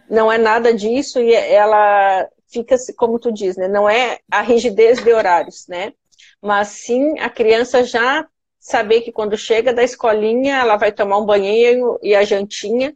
[0.09, 3.67] não é nada disso e ela fica, como tu diz, né?
[3.67, 5.91] Não é a rigidez de horários, né?
[6.41, 8.25] Mas sim a criança já
[8.57, 12.95] saber que quando chega da escolinha ela vai tomar um banheiro e a jantinha,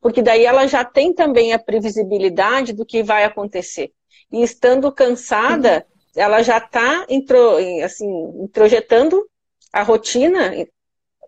[0.00, 3.92] porque daí ela já tem também a previsibilidade do que vai acontecer.
[4.32, 5.86] E estando cansada,
[6.18, 8.08] ela já está intro, assim,
[8.42, 9.24] introjetando
[9.72, 10.52] a rotina,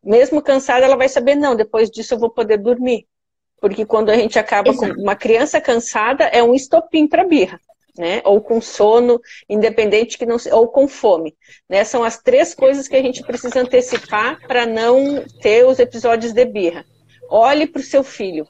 [0.02, 3.06] mesmo cansada, ela vai saber, não, depois disso eu vou poder dormir.
[3.60, 4.94] Porque quando a gente acaba Exato.
[4.94, 7.60] com uma criança cansada, é um estopim para birra.
[7.98, 8.22] Né?
[8.24, 11.36] Ou com sono, independente que não ou com fome,
[11.68, 11.84] né?
[11.84, 16.44] São as três coisas que a gente precisa antecipar para não ter os episódios de
[16.44, 16.86] birra.
[17.28, 18.46] Olhe para o seu filho,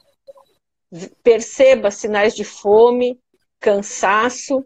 [1.23, 3.19] perceba sinais de fome,
[3.59, 4.63] cansaço,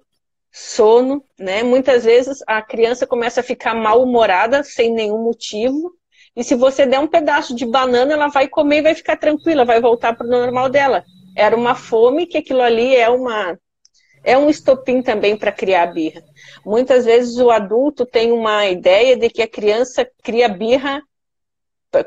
[0.57, 1.63] sono, né?
[1.63, 5.91] Muitas vezes a criança começa a ficar mal-humorada sem nenhum motivo.
[6.33, 9.65] E se você der um pedaço de banana, ela vai comer e vai ficar tranquila,
[9.65, 11.03] vai voltar para o normal dela.
[11.35, 13.59] Era uma fome que aquilo ali é uma
[14.23, 16.23] é um estopim também para criar birra.
[16.65, 21.01] Muitas vezes o adulto tem uma ideia de que a criança cria birra,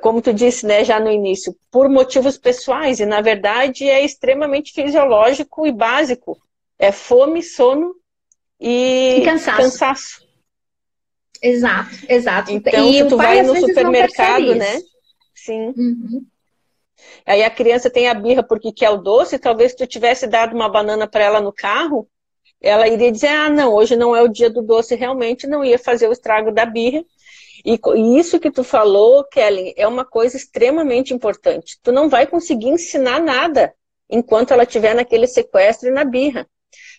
[0.01, 4.73] como tu disse, né, já no início, por motivos pessoais, e na verdade é extremamente
[4.73, 6.37] fisiológico e básico.
[6.79, 7.98] É fome, sono
[8.61, 9.63] e, e cansaço.
[9.63, 10.29] cansaço.
[11.43, 12.51] Exato, exato.
[12.51, 14.81] Então, e tu vai no supermercado, né?
[15.35, 15.73] Sim.
[15.77, 16.27] Uhum.
[17.25, 20.69] Aí a criança tem a birra porque quer o doce, talvez tu tivesse dado uma
[20.69, 22.09] banana para ela no carro,
[22.61, 25.79] ela iria dizer, ah, não, hoje não é o dia do doce, realmente não ia
[25.79, 27.05] fazer o estrago da birra.
[27.65, 31.79] E, e isso que tu falou, Kellen, é uma coisa extremamente importante.
[31.83, 33.73] Tu não vai conseguir ensinar nada
[34.11, 36.49] enquanto ela estiver naquele sequestro e na birra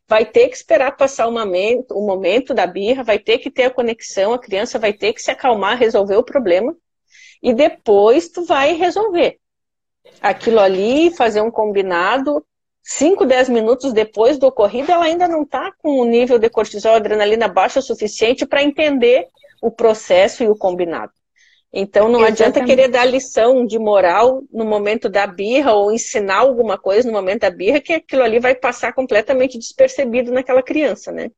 [0.10, 3.66] vai ter que esperar passar o momento, o momento da birra, vai ter que ter
[3.66, 6.76] a conexão, a criança vai ter que se acalmar, resolver o problema,
[7.44, 9.38] e depois tu vai resolver.
[10.20, 12.44] Aquilo ali, fazer um combinado,
[12.82, 16.96] 5, 10 minutos depois do ocorrido, ela ainda não está com o nível de cortisol,
[16.96, 19.28] adrenalina baixo o suficiente para entender
[19.62, 21.14] o processo e o combinado.
[21.72, 22.44] Então não Exatamente.
[22.44, 27.14] adianta querer dar lição de moral no momento da birra ou ensinar alguma coisa no
[27.14, 31.30] momento da birra, que aquilo ali vai passar completamente despercebido naquela criança, né?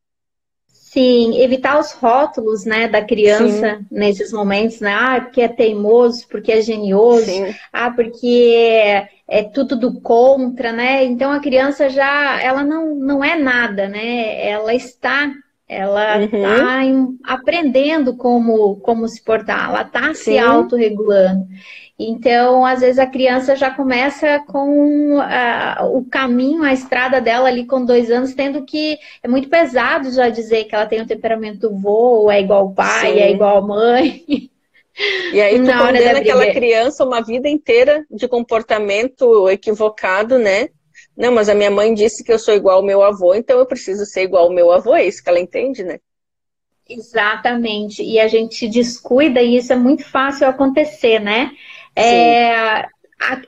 [0.92, 3.86] Sim, evitar os rótulos, né, da criança Sim.
[3.90, 4.94] nesses momentos, né?
[4.94, 7.56] Ah, porque é teimoso, porque é genioso, Sim.
[7.72, 11.06] ah, porque é, é, tudo do contra, né?
[11.06, 14.46] Então a criança já, ela não, não é nada, né?
[14.46, 15.32] Ela está
[15.72, 17.18] ela está uhum.
[17.24, 21.48] aprendendo como, como se portar, ela está se autorregulando.
[21.98, 27.66] Então, às vezes, a criança já começa com uh, o caminho, a estrada dela ali
[27.66, 28.98] com dois anos, tendo que.
[29.24, 33.14] É muito pesado já dizer que ela tem um temperamento vô, é igual o pai,
[33.14, 33.20] Sim.
[33.20, 34.24] é igual mãe.
[35.32, 40.68] E aí tu condena aquela criança uma vida inteira de comportamento equivocado, né?
[41.22, 43.66] Não, mas a minha mãe disse que eu sou igual ao meu avô, então eu
[43.68, 46.00] preciso ser igual ao meu avô, é isso que ela entende, né?
[46.90, 48.02] Exatamente.
[48.02, 51.52] E a gente se descuida e isso é muito fácil acontecer, né?
[51.96, 52.90] É, a,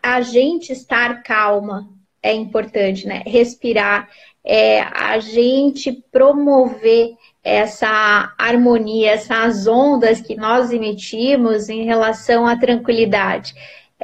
[0.03, 1.89] a, gente estar calma
[2.21, 3.23] é importante, né?
[3.25, 4.07] Respirar,
[4.45, 13.55] é, a gente promover essa harmonia, essas ondas que nós emitimos em relação à tranquilidade.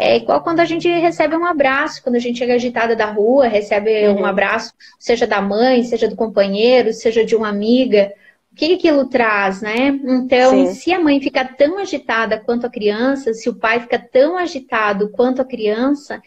[0.02, 3.50] É igual quando a gente recebe um abraço, quando a gente chega agitada da rua,
[3.50, 4.22] recebe uhum.
[4.22, 8.10] um abraço, seja da mãe, seja do companheiro, seja de uma amiga.
[8.50, 10.00] O que aquilo traz, né?
[10.06, 10.74] Então, Sim.
[10.74, 15.10] se a mãe fica tão agitada quanto a criança, se o pai fica tão agitado
[15.10, 16.22] quanto a criança,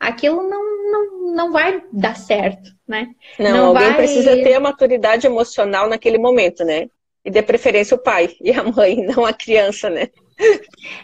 [0.00, 3.08] aquilo não, não, não vai dar certo, né?
[3.38, 3.96] Não, não alguém vai...
[3.96, 6.88] precisa ter a maturidade emocional naquele momento, né?
[7.22, 10.08] E de preferência o pai e a mãe, não a criança, né?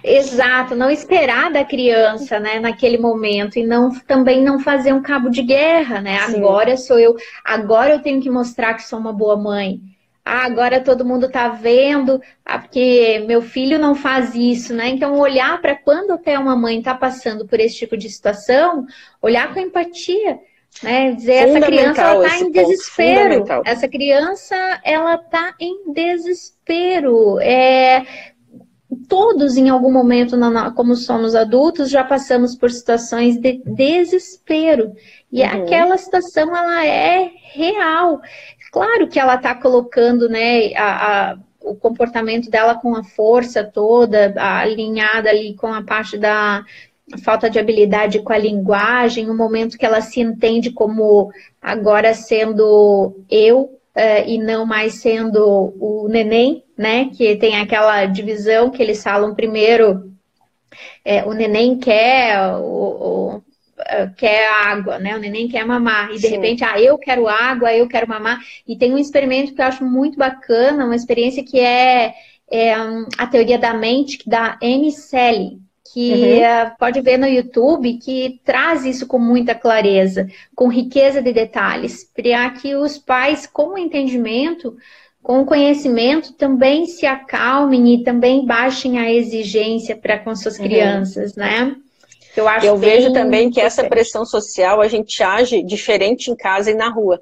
[0.03, 5.29] Exato, não esperar da criança, né, naquele momento e não também não fazer um cabo
[5.29, 6.19] de guerra, né?
[6.21, 6.37] Sim.
[6.37, 9.81] Agora sou eu, agora eu tenho que mostrar que sou uma boa mãe.
[10.25, 14.89] Ah, agora todo mundo tá vendo, ah, porque meu filho não faz isso, né?
[14.89, 18.87] Então olhar para quando até uma mãe tá passando por esse tipo de situação,
[19.21, 20.39] olhar com empatia,
[20.83, 21.13] né?
[21.13, 23.45] Dizer essa criança ela tá em desespero.
[23.67, 27.39] Essa criança ela tá em desespero.
[27.41, 28.07] É,
[28.95, 30.37] todos em algum momento,
[30.75, 34.93] como somos adultos, já passamos por situações de desespero.
[35.33, 35.49] E uhum.
[35.49, 38.21] aquela situação, ela é real.
[38.73, 44.35] Claro que ela está colocando, né, a, a, o comportamento dela com a força toda,
[44.37, 46.65] alinhada ali com a parte da
[47.23, 51.31] falta de habilidade com a linguagem, o momento que ela se entende como
[51.61, 57.11] agora sendo eu, uh, e não mais sendo o neném, né?
[57.17, 60.13] Que tem aquela divisão que eles falam primeiro,
[61.05, 63.43] é, o neném quer o, o
[63.79, 65.17] eh, quer água, né?
[65.17, 66.11] O neném quer mamar.
[66.11, 66.31] E de Sim.
[66.31, 68.41] repente, ah, eu quero água, eu quero mamar.
[68.67, 72.15] E tem um experimento que eu acho muito bacana, uma experiência que é,
[72.51, 72.75] é
[73.19, 74.91] a teoria da mente da Anne
[75.93, 76.71] que uhum.
[76.77, 82.51] pode ver no YouTube, que traz isso com muita clareza, com riqueza de detalhes, para
[82.51, 84.77] que os pais, com o entendimento,
[85.25, 90.65] com o conhecimento, também se acalmem e também baixem a exigência para com suas uhum.
[90.65, 91.75] crianças, né?
[92.37, 96.71] Eu, acho eu vejo também que essa pressão social a gente age diferente em casa
[96.71, 97.21] e na rua.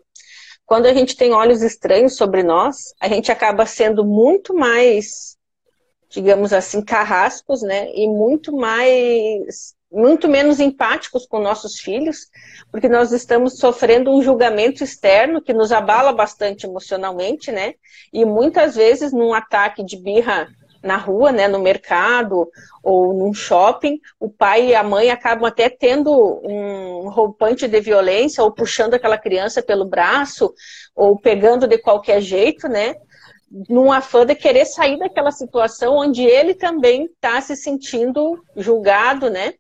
[0.67, 5.37] Quando a gente tem olhos estranhos sobre nós, a gente acaba sendo muito mais
[6.13, 7.91] digamos assim, carrascos, né?
[7.95, 12.29] E muito mais, muito menos empáticos com nossos filhos,
[12.71, 17.75] porque nós estamos sofrendo um julgamento externo que nos abala bastante emocionalmente, né?
[18.13, 20.49] E muitas vezes num ataque de birra
[20.83, 22.51] na rua, né, no mercado
[22.83, 26.11] ou num shopping, o pai e a mãe acabam até tendo
[26.43, 30.53] um roupante de violência ou puxando aquela criança pelo braço
[30.97, 32.97] ou pegando de qualquer jeito, né?
[33.69, 39.53] num afã de querer sair daquela situação onde ele também está se sentindo julgado, né?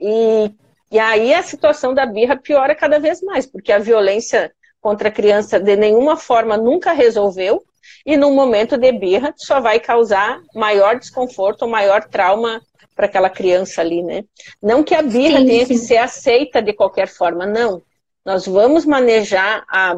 [0.00, 0.50] E,
[0.90, 5.12] e aí a situação da birra piora cada vez mais, porque a violência contra a
[5.12, 7.62] criança de nenhuma forma nunca resolveu,
[8.04, 12.60] e num momento de birra só vai causar maior desconforto, maior trauma
[12.96, 14.24] para aquela criança ali, né?
[14.62, 15.74] Não que a birra sim, tenha sim.
[15.74, 17.82] que ser aceita de qualquer forma, não.
[18.24, 19.96] Nós vamos manejar a,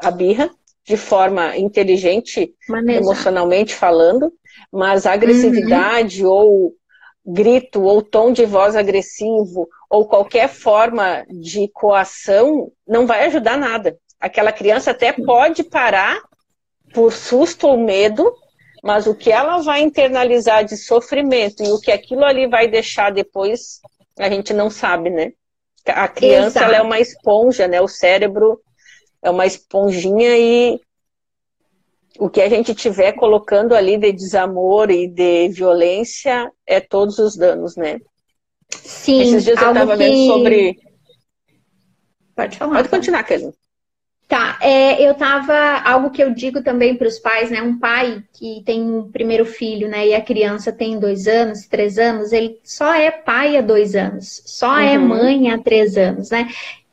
[0.00, 0.50] a birra
[0.84, 3.02] de forma inteligente, Manejar.
[3.02, 4.32] emocionalmente falando,
[4.72, 6.32] mas agressividade uhum.
[6.32, 6.74] ou
[7.30, 13.98] grito ou tom de voz agressivo ou qualquer forma de coação não vai ajudar nada.
[14.18, 16.22] Aquela criança até pode parar
[16.94, 18.32] por susto ou medo,
[18.82, 23.12] mas o que ela vai internalizar de sofrimento e o que aquilo ali vai deixar
[23.12, 23.80] depois,
[24.18, 25.32] a gente não sabe, né?
[25.86, 27.80] A criança é uma esponja, né?
[27.80, 28.58] O cérebro
[29.22, 30.80] é uma esponjinha e
[32.18, 37.36] o que a gente tiver colocando ali de desamor e de violência é todos os
[37.36, 38.00] danos, né?
[38.70, 39.20] Sim.
[39.22, 39.98] Esses dias eu estava que...
[39.98, 40.78] vendo sobre.
[42.34, 42.74] Pode falar.
[42.74, 43.52] Pode continuar, Kelly.
[44.28, 45.54] Tá, é, eu tava,
[45.88, 49.46] algo que eu digo também para os pais, né, um pai que tem um primeiro
[49.46, 53.62] filho, né, e a criança tem dois anos, três anos, ele só é pai há
[53.62, 55.04] dois anos, só é uhum.
[55.04, 56.46] é mãe há três anos, né,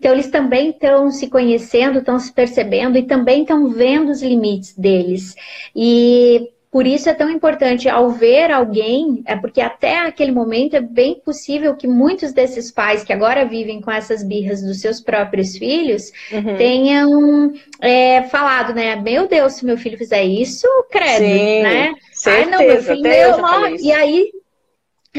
[0.06, 4.78] então, eles também estão se conhecendo, estão se percebendo e também estão vendo os limites
[4.78, 5.34] deles.
[5.76, 10.80] E por isso é tão importante ao ver alguém, é porque até aquele momento é
[10.80, 15.58] bem possível que muitos desses pais que agora vivem com essas birras dos seus próprios
[15.58, 16.56] filhos uhum.
[16.56, 18.96] tenham é, falado, né?
[18.98, 21.96] Meu Deus, se meu filho fizer isso, credo, Sim, né?
[22.14, 24.30] Certeza, Ai, não, meu filho, meu, e aí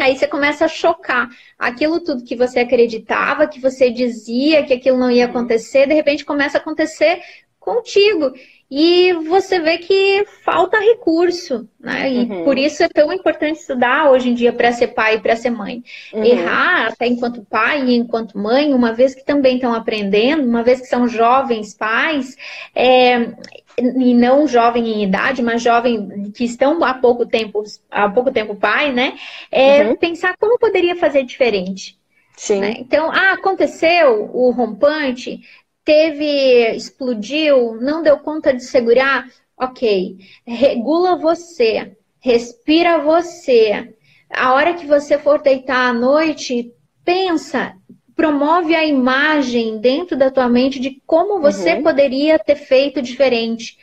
[0.00, 1.28] Aí você começa a chocar.
[1.58, 6.24] Aquilo tudo que você acreditava, que você dizia que aquilo não ia acontecer, de repente
[6.24, 7.20] começa a acontecer
[7.58, 8.32] contigo.
[8.68, 12.10] E você vê que falta recurso, né?
[12.10, 12.44] E uhum.
[12.44, 15.50] por isso é tão importante estudar hoje em dia para ser pai e para ser
[15.50, 15.84] mãe.
[16.12, 16.24] Uhum.
[16.24, 20.80] Errar até enquanto pai e enquanto mãe, uma vez que também estão aprendendo, uma vez
[20.80, 22.36] que são jovens pais,
[22.74, 23.34] é,
[23.78, 28.56] e não jovem em idade, mas jovem que estão há pouco tempo, há pouco tempo
[28.56, 29.14] pai, né?
[29.50, 29.96] É uhum.
[29.96, 31.96] pensar como poderia fazer diferente.
[32.36, 32.60] Sim.
[32.60, 32.74] Né?
[32.78, 35.40] Então, ah, aconteceu o rompante,
[35.86, 39.24] teve, explodiu, não deu conta de segurar,
[39.56, 40.18] ok.
[40.44, 43.94] Regula você, respira você.
[44.28, 46.72] A hora que você for deitar à noite,
[47.04, 47.72] pensa,
[48.16, 51.84] promove a imagem dentro da tua mente de como você uhum.
[51.84, 53.78] poderia ter feito diferente.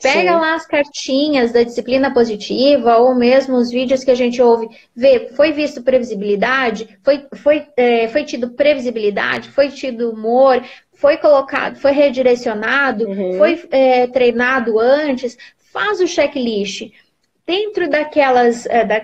[0.00, 0.38] Pega Sim.
[0.38, 5.30] lá as cartinhas da disciplina positiva ou mesmo os vídeos que a gente ouve, vê,
[5.34, 10.62] foi visto previsibilidade, foi, foi, é, foi tido previsibilidade, foi tido humor,
[10.98, 13.38] foi colocado, foi redirecionado, uhum.
[13.38, 15.38] foi é, treinado antes,
[15.72, 16.90] faz o checklist.
[17.46, 19.02] Dentro daquelas, é, da,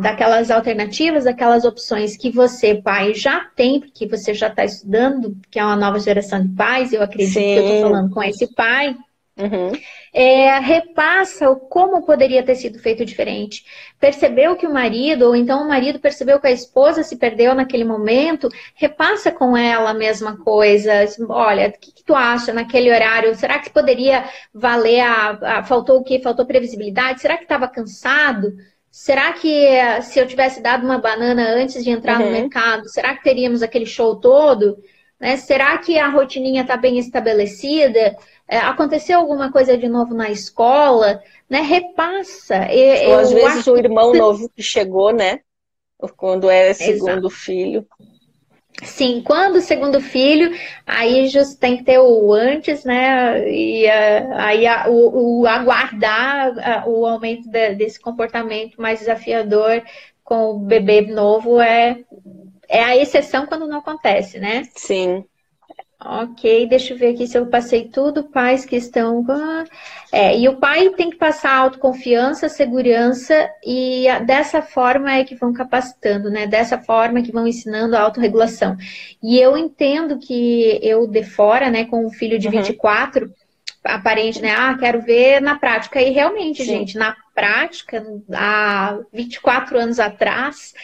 [0.00, 5.58] daquelas alternativas, daquelas opções que você, pai, já tem, porque você já está estudando, que
[5.58, 7.40] é uma nova geração de pais, eu acredito Sim.
[7.40, 8.96] que eu estou falando com esse pai,
[9.36, 9.72] Uhum.
[10.12, 13.64] É, repassa o como poderia ter sido feito diferente.
[13.98, 17.84] Percebeu que o marido, ou então o marido percebeu que a esposa se perdeu naquele
[17.84, 20.92] momento, repassa com ela a mesma coisa.
[21.28, 23.34] Olha, o que, que tu acha naquele horário?
[23.34, 26.20] Será que poderia valer a, a faltou o quê?
[26.20, 27.20] Faltou previsibilidade?
[27.20, 28.52] Será que estava cansado?
[28.88, 29.66] Será que
[30.02, 32.26] se eu tivesse dado uma banana antes de entrar uhum.
[32.26, 34.78] no mercado, será que teríamos aquele show todo?
[35.24, 35.38] Né?
[35.38, 38.14] Será que a rotininha está bem estabelecida?
[38.46, 41.18] É, aconteceu alguma coisa de novo na escola,
[41.48, 41.62] né?
[41.62, 42.70] Repassa.
[42.70, 43.72] Eu, Ou às vezes acho...
[43.72, 45.40] o irmão novo que chegou, né?
[46.14, 47.30] Quando é segundo Exato.
[47.30, 47.86] filho.
[48.82, 50.54] Sim, quando o segundo filho,
[50.86, 53.48] aí just tem que ter o antes, né?
[53.48, 59.82] E uh, aí uh, o, o, aguardar uh, o aumento de, desse comportamento mais desafiador
[60.22, 61.98] com o bebê novo é,
[62.68, 64.62] é a exceção quando não acontece, né?
[64.74, 65.24] Sim.
[66.06, 68.24] Ok, deixa eu ver aqui se eu passei tudo.
[68.24, 69.24] Pais que estão.
[70.12, 75.52] É, e o pai tem que passar autoconfiança, segurança, e dessa forma é que vão
[75.52, 76.46] capacitando, né?
[76.46, 78.76] Dessa forma é que vão ensinando a autorregulação.
[79.22, 82.52] E eu entendo que eu de fora, né, com um filho de uhum.
[82.62, 83.32] 24,
[83.82, 84.54] aparente, né?
[84.54, 86.02] Ah, quero ver na prática.
[86.02, 86.70] E realmente, Sim.
[86.70, 90.74] gente, na prática, há 24 anos atrás,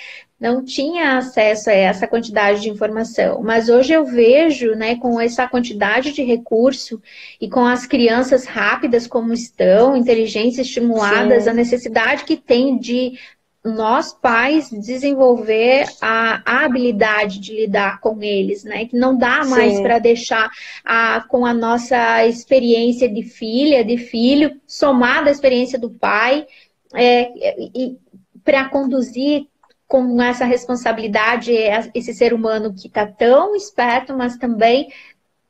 [0.40, 3.42] não tinha acesso a essa quantidade de informação.
[3.42, 7.00] Mas hoje eu vejo, né, com essa quantidade de recurso
[7.38, 11.50] e com as crianças rápidas como estão, inteligência estimuladas, Sim.
[11.50, 13.18] a necessidade que tem de
[13.62, 18.86] nós pais desenvolver a, a, habilidade de lidar com eles, né?
[18.86, 20.48] Que não dá mais para deixar
[20.82, 26.46] a, com a nossa experiência de filha, de filho, somada à experiência do pai,
[26.94, 27.30] é,
[27.74, 27.98] e
[28.42, 29.49] para conduzir
[29.90, 31.52] com essa responsabilidade,
[31.92, 34.88] esse ser humano que está tão esperto, mas também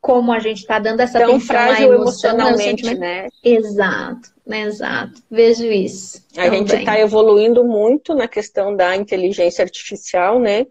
[0.00, 3.28] como a gente está dando essa tão atenção frágil emoção, emocionalmente, né?
[3.44, 4.62] Exato, né?
[4.62, 5.22] exato.
[5.30, 6.24] Vejo isso.
[6.38, 6.60] A também.
[6.60, 10.66] gente está evoluindo muito na questão da inteligência artificial, né?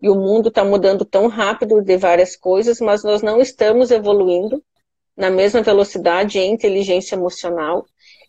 [0.00, 4.60] E o mundo está mudando tão rápido de várias coisas, mas nós não estamos evoluindo
[5.16, 7.86] na mesma velocidade em inteligência emocional.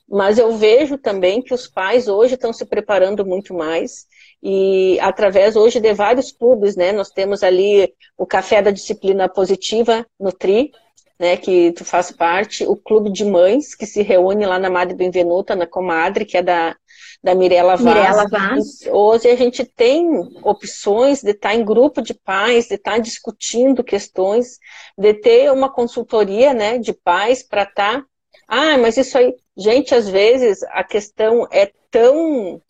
[0.07, 4.05] Mas eu vejo também que os pais hoje estão se preparando muito mais
[4.45, 6.91] e através hoje de vários clubes, né?
[6.91, 10.69] Nós temos ali o Café da Disciplina Positiva no TRI,
[11.17, 14.93] né, que tu faz parte, o Clube de Mães, que se reúne lá na Madre
[14.93, 16.75] Benvenuta, na Comadre, que é da,
[17.23, 17.83] da Mirella Vaz.
[17.83, 18.65] Mirella Vaz.
[18.91, 20.05] Hoje a gente tem
[20.43, 24.57] opções de estar em grupo de pais, de estar discutindo questões,
[24.97, 27.99] de ter uma consultoria, né, de pais para estar...
[28.01, 28.05] Tá...
[28.45, 29.33] Ah, mas isso aí...
[29.55, 32.61] Gente, às vezes a questão é tão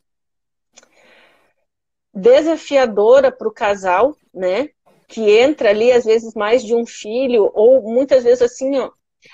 [2.14, 4.70] desafiadora para o casal, né?
[5.08, 8.92] Que entra ali, às vezes, mais de um filho, ou muitas vezes assim, ó,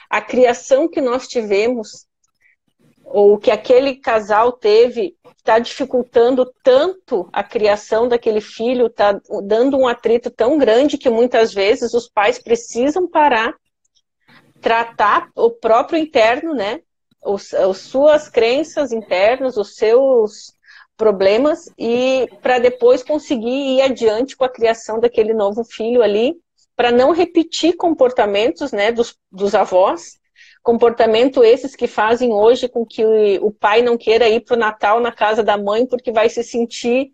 [0.09, 2.07] a criação que nós tivemos,
[3.03, 9.87] ou que aquele casal teve, está dificultando tanto a criação daquele filho, está dando um
[9.87, 13.55] atrito tão grande que muitas vezes os pais precisam parar,
[14.61, 16.81] tratar o próprio interno, né?
[17.23, 20.53] Os, as suas crenças internas, os seus
[20.99, 26.35] problemas e para depois conseguir ir adiante com a criação daquele novo filho ali,
[26.75, 30.19] para não repetir comportamentos né, dos, dos avós,
[30.61, 33.03] comportamento esses que fazem hoje com que
[33.41, 36.43] o, pai não queira ir para o Natal na casa da mãe porque vai se
[36.43, 37.13] sentir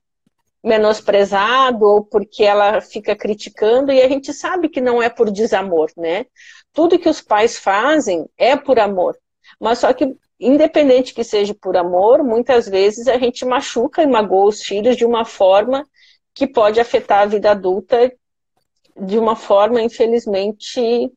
[0.64, 3.92] menosprezado ou porque ela fica criticando.
[3.92, 6.26] E a gente sabe que não é por desamor, né?
[6.74, 9.16] Tudo que os pais fazem é por amor,
[9.60, 14.50] mas só que independente que seja por amor, muitas vezes a gente machuca e magoa
[14.50, 15.86] os filhos de uma forma
[16.34, 18.12] que pode afetar a vida adulta
[18.98, 21.12] de uma forma, infelizmente,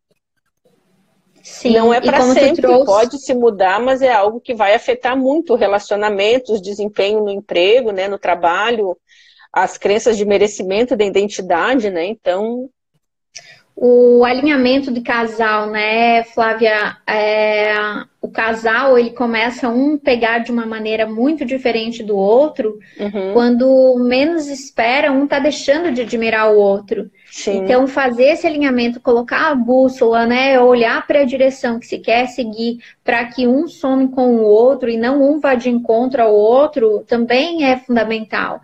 [1.42, 2.62] Sim, não é para sempre.
[2.62, 2.84] Trouxe...
[2.84, 7.30] Pode se mudar, mas é algo que vai afetar muito o relacionamento, o desempenho no
[7.30, 8.96] emprego, né, no trabalho,
[9.52, 12.04] as crenças de merecimento da identidade, né?
[12.06, 12.68] Então,
[13.80, 16.96] o alinhamento do casal, né, Flávia?
[17.06, 17.72] É,
[18.20, 22.76] o casal ele começa um pegar de uma maneira muito diferente do outro.
[22.98, 23.32] Uhum.
[23.32, 27.08] Quando menos espera, um tá deixando de admirar o outro.
[27.30, 27.58] Sim.
[27.58, 32.26] Então, fazer esse alinhamento, colocar a bússola, né, olhar para a direção que se quer
[32.26, 36.34] seguir, para que um some com o outro e não um vá de encontro ao
[36.34, 38.60] outro, também é fundamental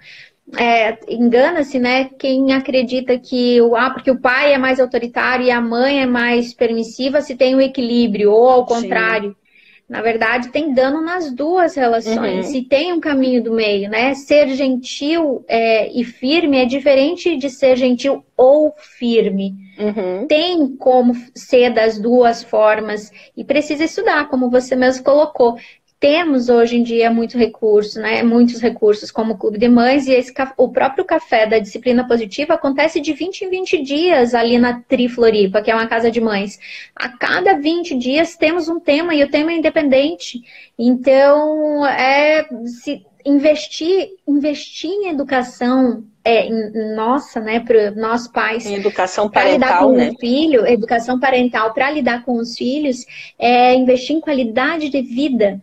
[0.57, 2.11] é, engana-se, né?
[2.18, 6.07] Quem acredita que o ah, porque o pai é mais autoritário e a mãe é
[6.07, 9.30] mais permissiva, se tem um equilíbrio, ou ao contrário.
[9.30, 9.45] Sim.
[9.88, 12.47] Na verdade, tem dano nas duas relações.
[12.47, 12.53] Uhum.
[12.53, 14.14] Se tem um caminho do meio, né?
[14.14, 19.55] Ser gentil é, e firme é diferente de ser gentil ou firme.
[19.78, 20.26] Uhum.
[20.26, 25.57] Tem como ser das duas formas e precisa estudar, como você mesmo colocou
[26.05, 28.23] temos hoje em dia muito recurso, né?
[28.23, 32.53] Muitos recursos, como o Clube de Mães, e esse, o próprio café da disciplina positiva
[32.53, 36.21] acontece de 20 em 20 dias ali na Tri Floripa, que é uma casa de
[36.21, 36.59] mães.
[36.95, 40.43] A cada 20 dias temos um tema, e o tema é independente.
[40.79, 46.51] Então, é se investir, investir em educação é,
[46.95, 48.67] nossa, né, para nós pais.
[48.67, 50.11] Em educação parental, lidar com né?
[50.11, 53.07] o filho, educação parental, para lidar com os filhos,
[53.39, 55.63] é investir em qualidade de vida.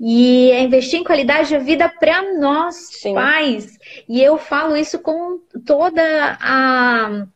[0.00, 3.14] E é investir em qualidade de vida para nós, Sim.
[3.14, 3.78] pais.
[4.08, 7.26] E eu falo isso com toda a,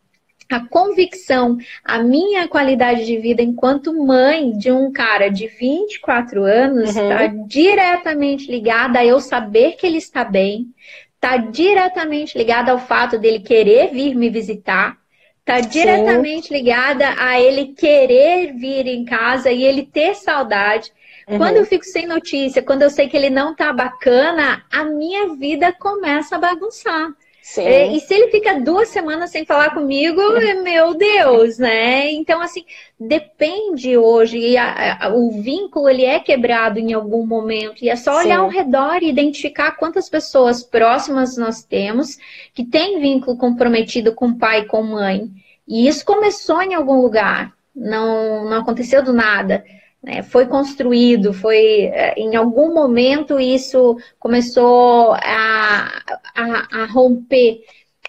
[0.49, 6.91] a convicção, a minha qualidade de vida enquanto mãe de um cara de 24 anos
[6.91, 7.47] está uhum.
[7.47, 10.69] diretamente ligada a eu saber que ele está bem,
[11.15, 14.99] está diretamente ligada ao fato dele querer vir me visitar,
[15.41, 20.93] está diretamente ligada a ele querer vir em casa e ele ter saudade.
[21.29, 21.39] Uhum.
[21.39, 25.35] Quando eu fico sem notícia, quando eu sei que ele não tá bacana, a minha
[25.35, 27.13] vida começa a bagunçar.
[27.43, 27.63] Sim.
[27.63, 32.09] É, e se ele fica duas semanas sem falar comigo, é, meu Deus, né?
[32.13, 32.65] Então, assim,
[32.99, 34.39] depende hoje.
[34.39, 37.85] E a, a, o vínculo, ele é quebrado em algum momento.
[37.85, 38.43] E é só olhar Sim.
[38.45, 42.17] ao redor e identificar quantas pessoas próximas nós temos
[42.55, 45.29] que têm vínculo comprometido com pai e com mãe.
[45.67, 47.53] E isso começou em algum lugar.
[47.75, 49.65] Não, não aconteceu do nada
[50.03, 56.03] né, foi construído, foi eh, em algum momento isso começou a,
[56.35, 57.61] a, a romper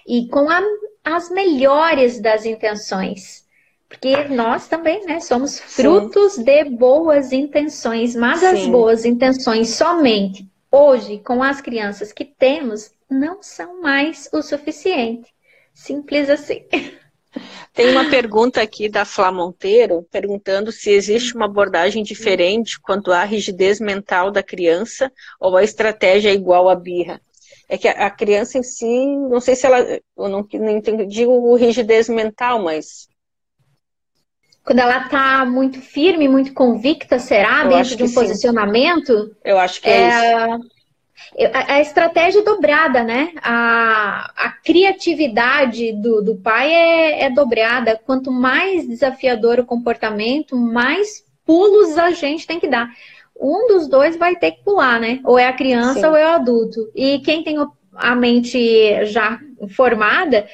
[0.07, 0.61] e com a,
[1.03, 3.43] as melhores das intenções.
[3.87, 6.43] Porque nós também, né, somos frutos Sim.
[6.43, 8.47] de boas intenções, mas Sim.
[8.47, 15.31] as boas intenções somente hoje com as crianças que temos não são mais o suficiente.
[15.71, 16.65] Simples assim.
[17.73, 23.23] Tem uma pergunta aqui da Flá Monteiro, perguntando se existe uma abordagem diferente quanto à
[23.23, 27.19] rigidez mental da criança ou a estratégia é igual à birra.
[27.67, 32.07] É que a criança em si, não sei se ela, eu não, não digo rigidez
[32.07, 33.07] mental, mas
[34.63, 39.35] quando ela está muito firme, muito convicta, será, eu dentro de um posicionamento?
[39.43, 40.69] Eu acho que é, é isso.
[41.53, 43.31] A, a estratégia dobrada, né?
[43.41, 47.99] A, a criatividade do, do pai é, é dobrada.
[48.05, 52.89] Quanto mais desafiador o comportamento, mais pulos a gente tem que dar.
[53.39, 55.19] Um dos dois vai ter que pular, né?
[55.23, 56.05] Ou é a criança Sim.
[56.05, 56.91] ou é o adulto.
[56.95, 57.57] E quem tem
[57.95, 59.39] a mente já
[59.75, 60.47] formada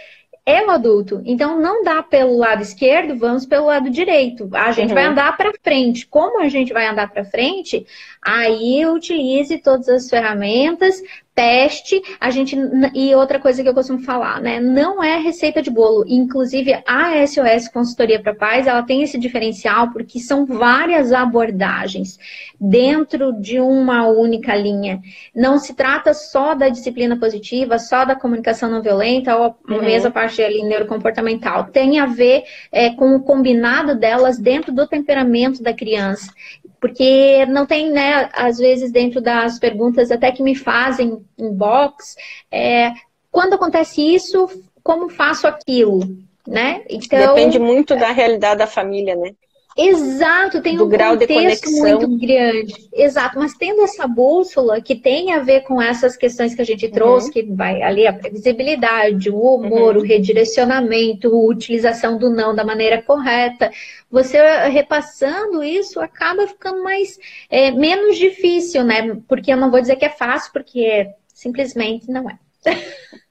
[0.46, 1.22] é o adulto.
[1.26, 4.50] Então não dá pelo lado esquerdo, vamos pelo lado direito.
[4.54, 4.96] A gente uhum.
[4.96, 6.08] vai andar para frente.
[6.08, 7.86] Como a gente vai andar para frente?
[8.22, 11.02] Aí utilize todas as ferramentas
[11.40, 12.58] teste, a gente
[12.94, 14.60] e outra coisa que eu costumo falar, né?
[14.60, 16.04] Não é receita de bolo.
[16.06, 22.20] Inclusive a SOS Consultoria para Pais, ela tem esse diferencial porque são várias abordagens
[22.60, 25.00] dentro de uma única linha.
[25.34, 29.82] Não se trata só da disciplina positiva, só da comunicação não violenta ou uhum.
[29.82, 31.70] mesmo a parte ali neurocomportamental.
[31.72, 36.34] Tem a ver é, com o combinado delas dentro do temperamento da criança.
[36.82, 42.16] Porque não tem, né, às vezes, dentro das perguntas até que me fazem inbox,
[42.52, 42.92] é,
[43.32, 44.48] quando acontece isso,
[44.84, 46.02] como faço aquilo,
[46.48, 46.84] né?
[46.90, 49.34] Então, Depende muito da realidade da família, né?
[49.82, 52.90] Exato, tem do um grau contexto muito grande.
[52.92, 56.90] Exato, mas tendo essa bússola que tem a ver com essas questões que a gente
[56.90, 57.34] trouxe, uhum.
[57.34, 60.02] que vai ali a previsibilidade, o humor, uhum.
[60.02, 63.72] o redirecionamento, a utilização do não da maneira correta,
[64.12, 67.18] você repassando isso acaba ficando mais
[67.50, 69.18] é, menos difícil, né?
[69.30, 71.08] Porque eu não vou dizer que é fácil, porque
[71.40, 72.38] simplesmente não é.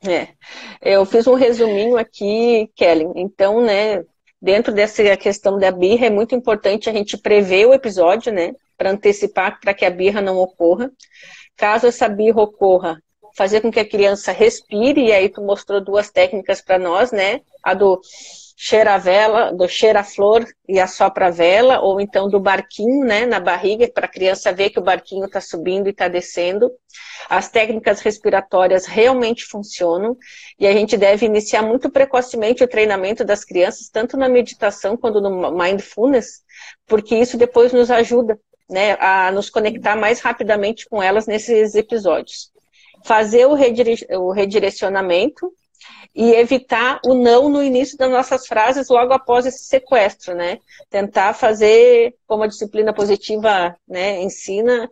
[0.01, 0.29] É,
[0.81, 3.05] eu fiz um resuminho aqui, Kelly.
[3.17, 4.03] Então, né,
[4.41, 8.55] dentro dessa questão da birra, é muito importante a gente prever o episódio, né?
[8.77, 10.91] Para antecipar para que a birra não ocorra.
[11.57, 13.03] Caso essa birra ocorra,
[13.37, 17.41] fazer com que a criança respire, e aí tu mostrou duas técnicas para nós, né?
[17.63, 18.01] A do
[18.61, 23.05] cheira a vela, do cheira a flor e assopra a vela, ou então do barquinho,
[23.05, 26.69] né, na barriga, para a criança ver que o barquinho está subindo e está descendo.
[27.31, 30.17] As técnicas respiratórias realmente funcionam
[30.59, 35.21] e a gente deve iniciar muito precocemente o treinamento das crianças, tanto na meditação quanto
[35.21, 36.43] no mindfulness,
[36.85, 38.37] porque isso depois nos ajuda,
[38.69, 42.51] né, a nos conectar mais rapidamente com elas nesses episódios.
[43.05, 45.49] Fazer o, redire o redirecionamento
[46.14, 50.59] e evitar o não no início das nossas frases logo após esse sequestro, né?
[50.91, 54.91] Tentar fazer, como a disciplina positiva né, ensina,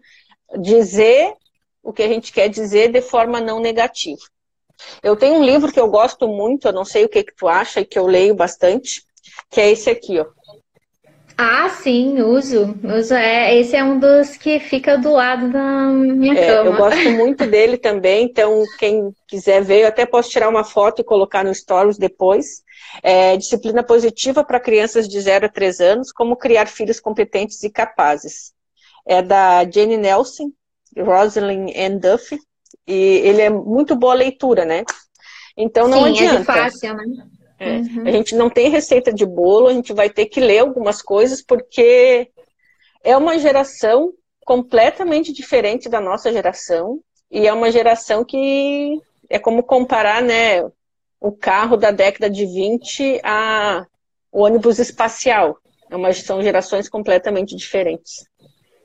[0.60, 1.34] dizer
[1.82, 4.22] o que a gente quer dizer de forma não negativa.
[5.02, 7.48] Eu tenho um livro que eu gosto muito, eu não sei o que, que tu
[7.48, 9.02] acha e que eu leio bastante,
[9.50, 10.26] que é esse aqui, ó.
[11.38, 12.74] Ah, sim, uso.
[12.82, 16.70] uso é, esse é um dos que fica do lado da minha é, cama.
[16.70, 21.00] Eu gosto muito dele também, então quem quiser ver, eu até posso tirar uma foto
[21.00, 22.64] e colocar no Stories depois.
[23.02, 27.70] É, disciplina positiva para crianças de 0 a 3 anos, como criar filhos competentes e
[27.70, 28.52] capazes.
[29.06, 30.50] É da Jenny Nelson,
[30.96, 32.38] Rosalind Ann Duffy,
[32.86, 34.84] e ele é muito boa leitura, né?
[35.56, 36.40] Então não Sim, adianta.
[36.40, 37.04] É fácil, né?
[37.58, 37.78] É.
[37.78, 38.02] Uhum.
[38.06, 41.42] A gente não tem receita de bolo, a gente vai ter que ler algumas coisas,
[41.42, 42.28] porque
[43.02, 44.12] é uma geração
[44.44, 47.00] completamente diferente da nossa geração,
[47.30, 50.62] e é uma geração que é como comparar né,
[51.20, 53.86] o carro da década de 20 a
[54.30, 55.56] o ônibus espacial.
[55.90, 58.26] É uma, são gerações completamente diferentes.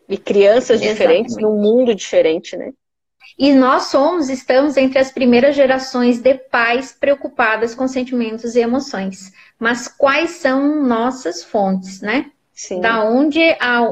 [0.07, 0.93] E crianças Exatamente.
[0.93, 2.71] diferentes num mundo diferente, né?
[3.37, 9.31] E nós somos, estamos entre as primeiras gerações de pais preocupadas com sentimentos e emoções.
[9.59, 12.31] Mas quais são nossas fontes, né?
[12.53, 12.81] Sim.
[12.81, 13.39] Da onde,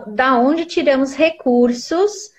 [0.07, 2.31] da onde tiramos recursos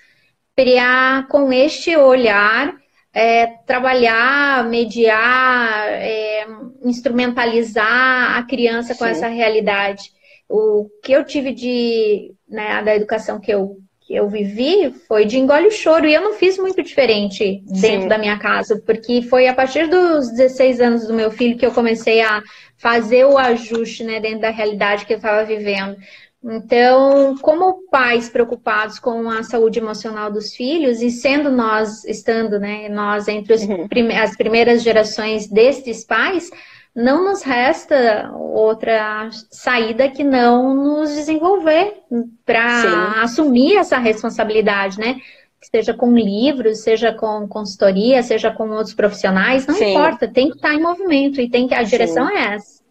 [0.55, 2.73] para, com este olhar,
[3.13, 6.47] é, trabalhar, mediar, é,
[6.83, 9.11] instrumentalizar a criança com Sim.
[9.11, 10.11] essa realidade.
[10.47, 13.80] O que eu tive de, né, da educação que eu
[14.15, 16.05] eu vivi foi de engole o choro.
[16.05, 18.07] E eu não fiz muito diferente dentro Sim.
[18.07, 21.71] da minha casa, porque foi a partir dos 16 anos do meu filho que eu
[21.71, 22.41] comecei a
[22.77, 25.97] fazer o ajuste né, dentro da realidade que eu estava vivendo.
[26.43, 32.89] Então, como pais preocupados com a saúde emocional dos filhos, e sendo nós, estando, né,
[32.89, 33.87] nós entre uhum.
[34.19, 36.49] as primeiras gerações destes pais,
[36.95, 42.01] não nos resta outra saída que não nos desenvolver
[42.45, 45.17] para assumir essa responsabilidade, né?
[45.61, 49.91] Seja com livros, seja com consultoria, seja com outros profissionais, não Sim.
[49.91, 52.33] importa, tem que estar em movimento e tem que a direção Sim.
[52.33, 52.81] é essa.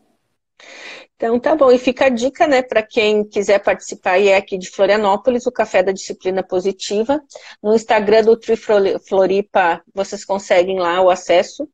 [1.16, 4.56] Então tá bom, e fica a dica, né, para quem quiser participar e é aqui
[4.56, 7.20] de Florianópolis, o Café da Disciplina Positiva.
[7.62, 11.68] No Instagram do Tri Floripa, vocês conseguem lá o acesso.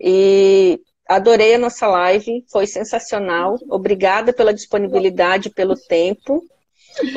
[0.00, 3.58] E Adorei a nossa live, foi sensacional.
[3.70, 6.44] Obrigada pela disponibilidade, pelo tempo.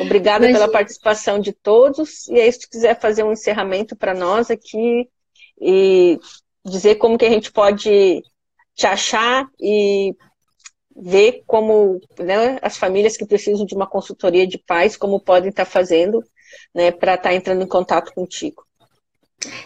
[0.00, 0.66] Obrigada Imagina.
[0.66, 2.26] pela participação de todos.
[2.28, 5.08] E aí, se quiser fazer um encerramento para nós aqui
[5.60, 6.18] e
[6.64, 8.22] dizer como que a gente pode
[8.74, 10.14] te achar e
[10.96, 15.64] ver como né, as famílias que precisam de uma consultoria de pais, como podem estar
[15.64, 16.22] fazendo
[16.74, 18.64] né, para estar entrando em contato contigo.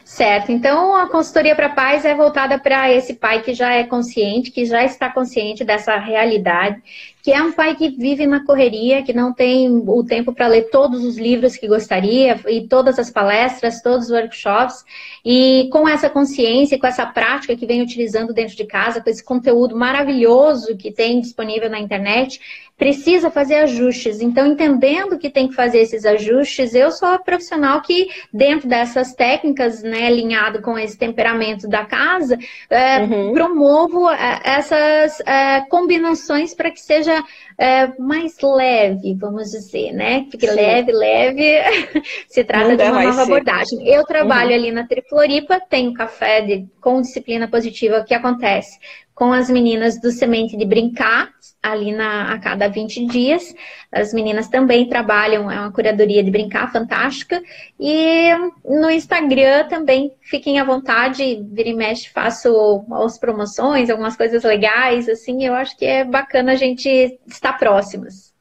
[0.05, 4.51] Certo, então a consultoria para pais é voltada para esse pai que já é consciente,
[4.51, 6.83] que já está consciente dessa realidade,
[7.27, 10.71] que é um pai que vive na correria, que não tem o tempo para ler
[10.71, 14.85] todos os livros que gostaria e todas as palestras, todos os workshops,
[15.25, 19.25] e com essa consciência, com essa prática que vem utilizando dentro de casa, com esse
[19.25, 22.41] conteúdo maravilhoso que tem disponível na internet,
[22.79, 24.21] precisa fazer ajustes.
[24.21, 29.15] Então, entendendo que tem que fazer esses ajustes, eu sou a profissional que, dentro dessas
[29.15, 33.33] técnicas, né, alinhado com esse temperamento da casa, é, uhum.
[33.33, 37.16] promovo é, essas é, combinações para que seja
[37.59, 40.27] é, mais leve, vamos dizer, né?
[40.31, 40.55] Fique Sim.
[40.55, 41.45] leve, leve.
[42.29, 43.23] Se trata Nunca de uma nova ser.
[43.23, 43.89] abordagem.
[43.89, 44.57] Eu trabalho uhum.
[44.57, 48.79] ali na Trifloripa, tenho café de, com disciplina positiva, o que acontece?
[49.17, 51.33] Com as meninas do Semente de Brincar,
[51.67, 53.53] ali na, a cada 20 dias.
[53.91, 57.43] As meninas também trabalham, é uma curadoria de brincar fantástica.
[57.81, 58.29] E
[58.65, 65.09] no Instagram também fiquem à vontade, vira e mexe, faço as promoções, algumas coisas legais,
[65.09, 68.33] assim, eu acho que é bacana a gente estar próximas.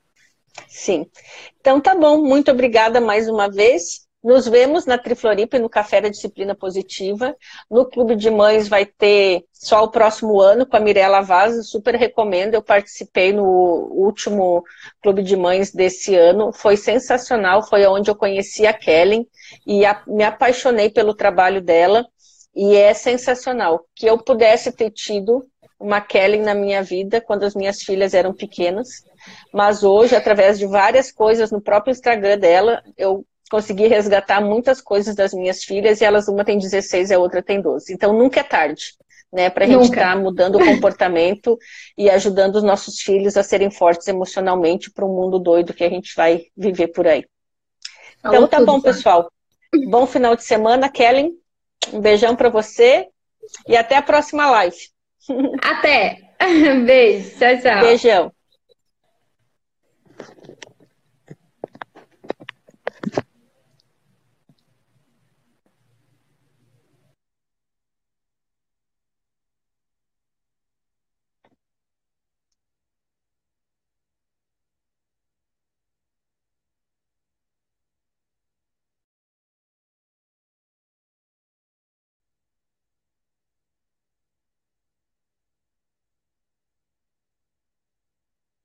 [0.68, 1.08] Sim.
[1.60, 4.05] Então tá bom, muito obrigada mais uma vez.
[4.26, 7.38] Nos vemos na Trifloripa e no Café da Disciplina Positiva.
[7.70, 11.94] No Clube de Mães vai ter só o próximo ano com a Mirella Vaz, super
[11.94, 12.56] recomendo.
[12.56, 13.46] Eu participei no
[13.92, 14.64] último
[15.00, 16.52] Clube de Mães desse ano.
[16.52, 19.28] Foi sensacional, foi onde eu conheci a Kellen
[19.64, 22.04] e a, me apaixonei pelo trabalho dela.
[22.56, 23.86] E é sensacional.
[23.96, 25.46] Que eu pudesse ter tido
[25.80, 28.88] uma Kelly na minha vida quando as minhas filhas eram pequenas,
[29.54, 35.16] mas hoje, através de várias coisas no próprio Instagram dela, eu consegui resgatar muitas coisas
[35.16, 37.94] das minhas filhas e elas, uma tem 16 e a outra tem 12.
[37.94, 38.94] Então nunca é tarde,
[39.32, 41.58] né, para a gente estar tá mudando o comportamento
[41.98, 45.90] e ajudando os nossos filhos a serem fortes emocionalmente para o mundo doido que a
[45.90, 47.26] gente vai viver por aí.
[48.20, 49.32] Então tá bom, pessoal.
[49.88, 51.32] Bom final de semana, Kellen.
[51.94, 53.08] Um beijão para você
[53.68, 54.78] e até a próxima live.
[55.62, 56.18] Até.
[56.86, 57.38] Beijo.
[57.38, 57.82] Tchau, tchau.
[57.82, 58.35] Beijão.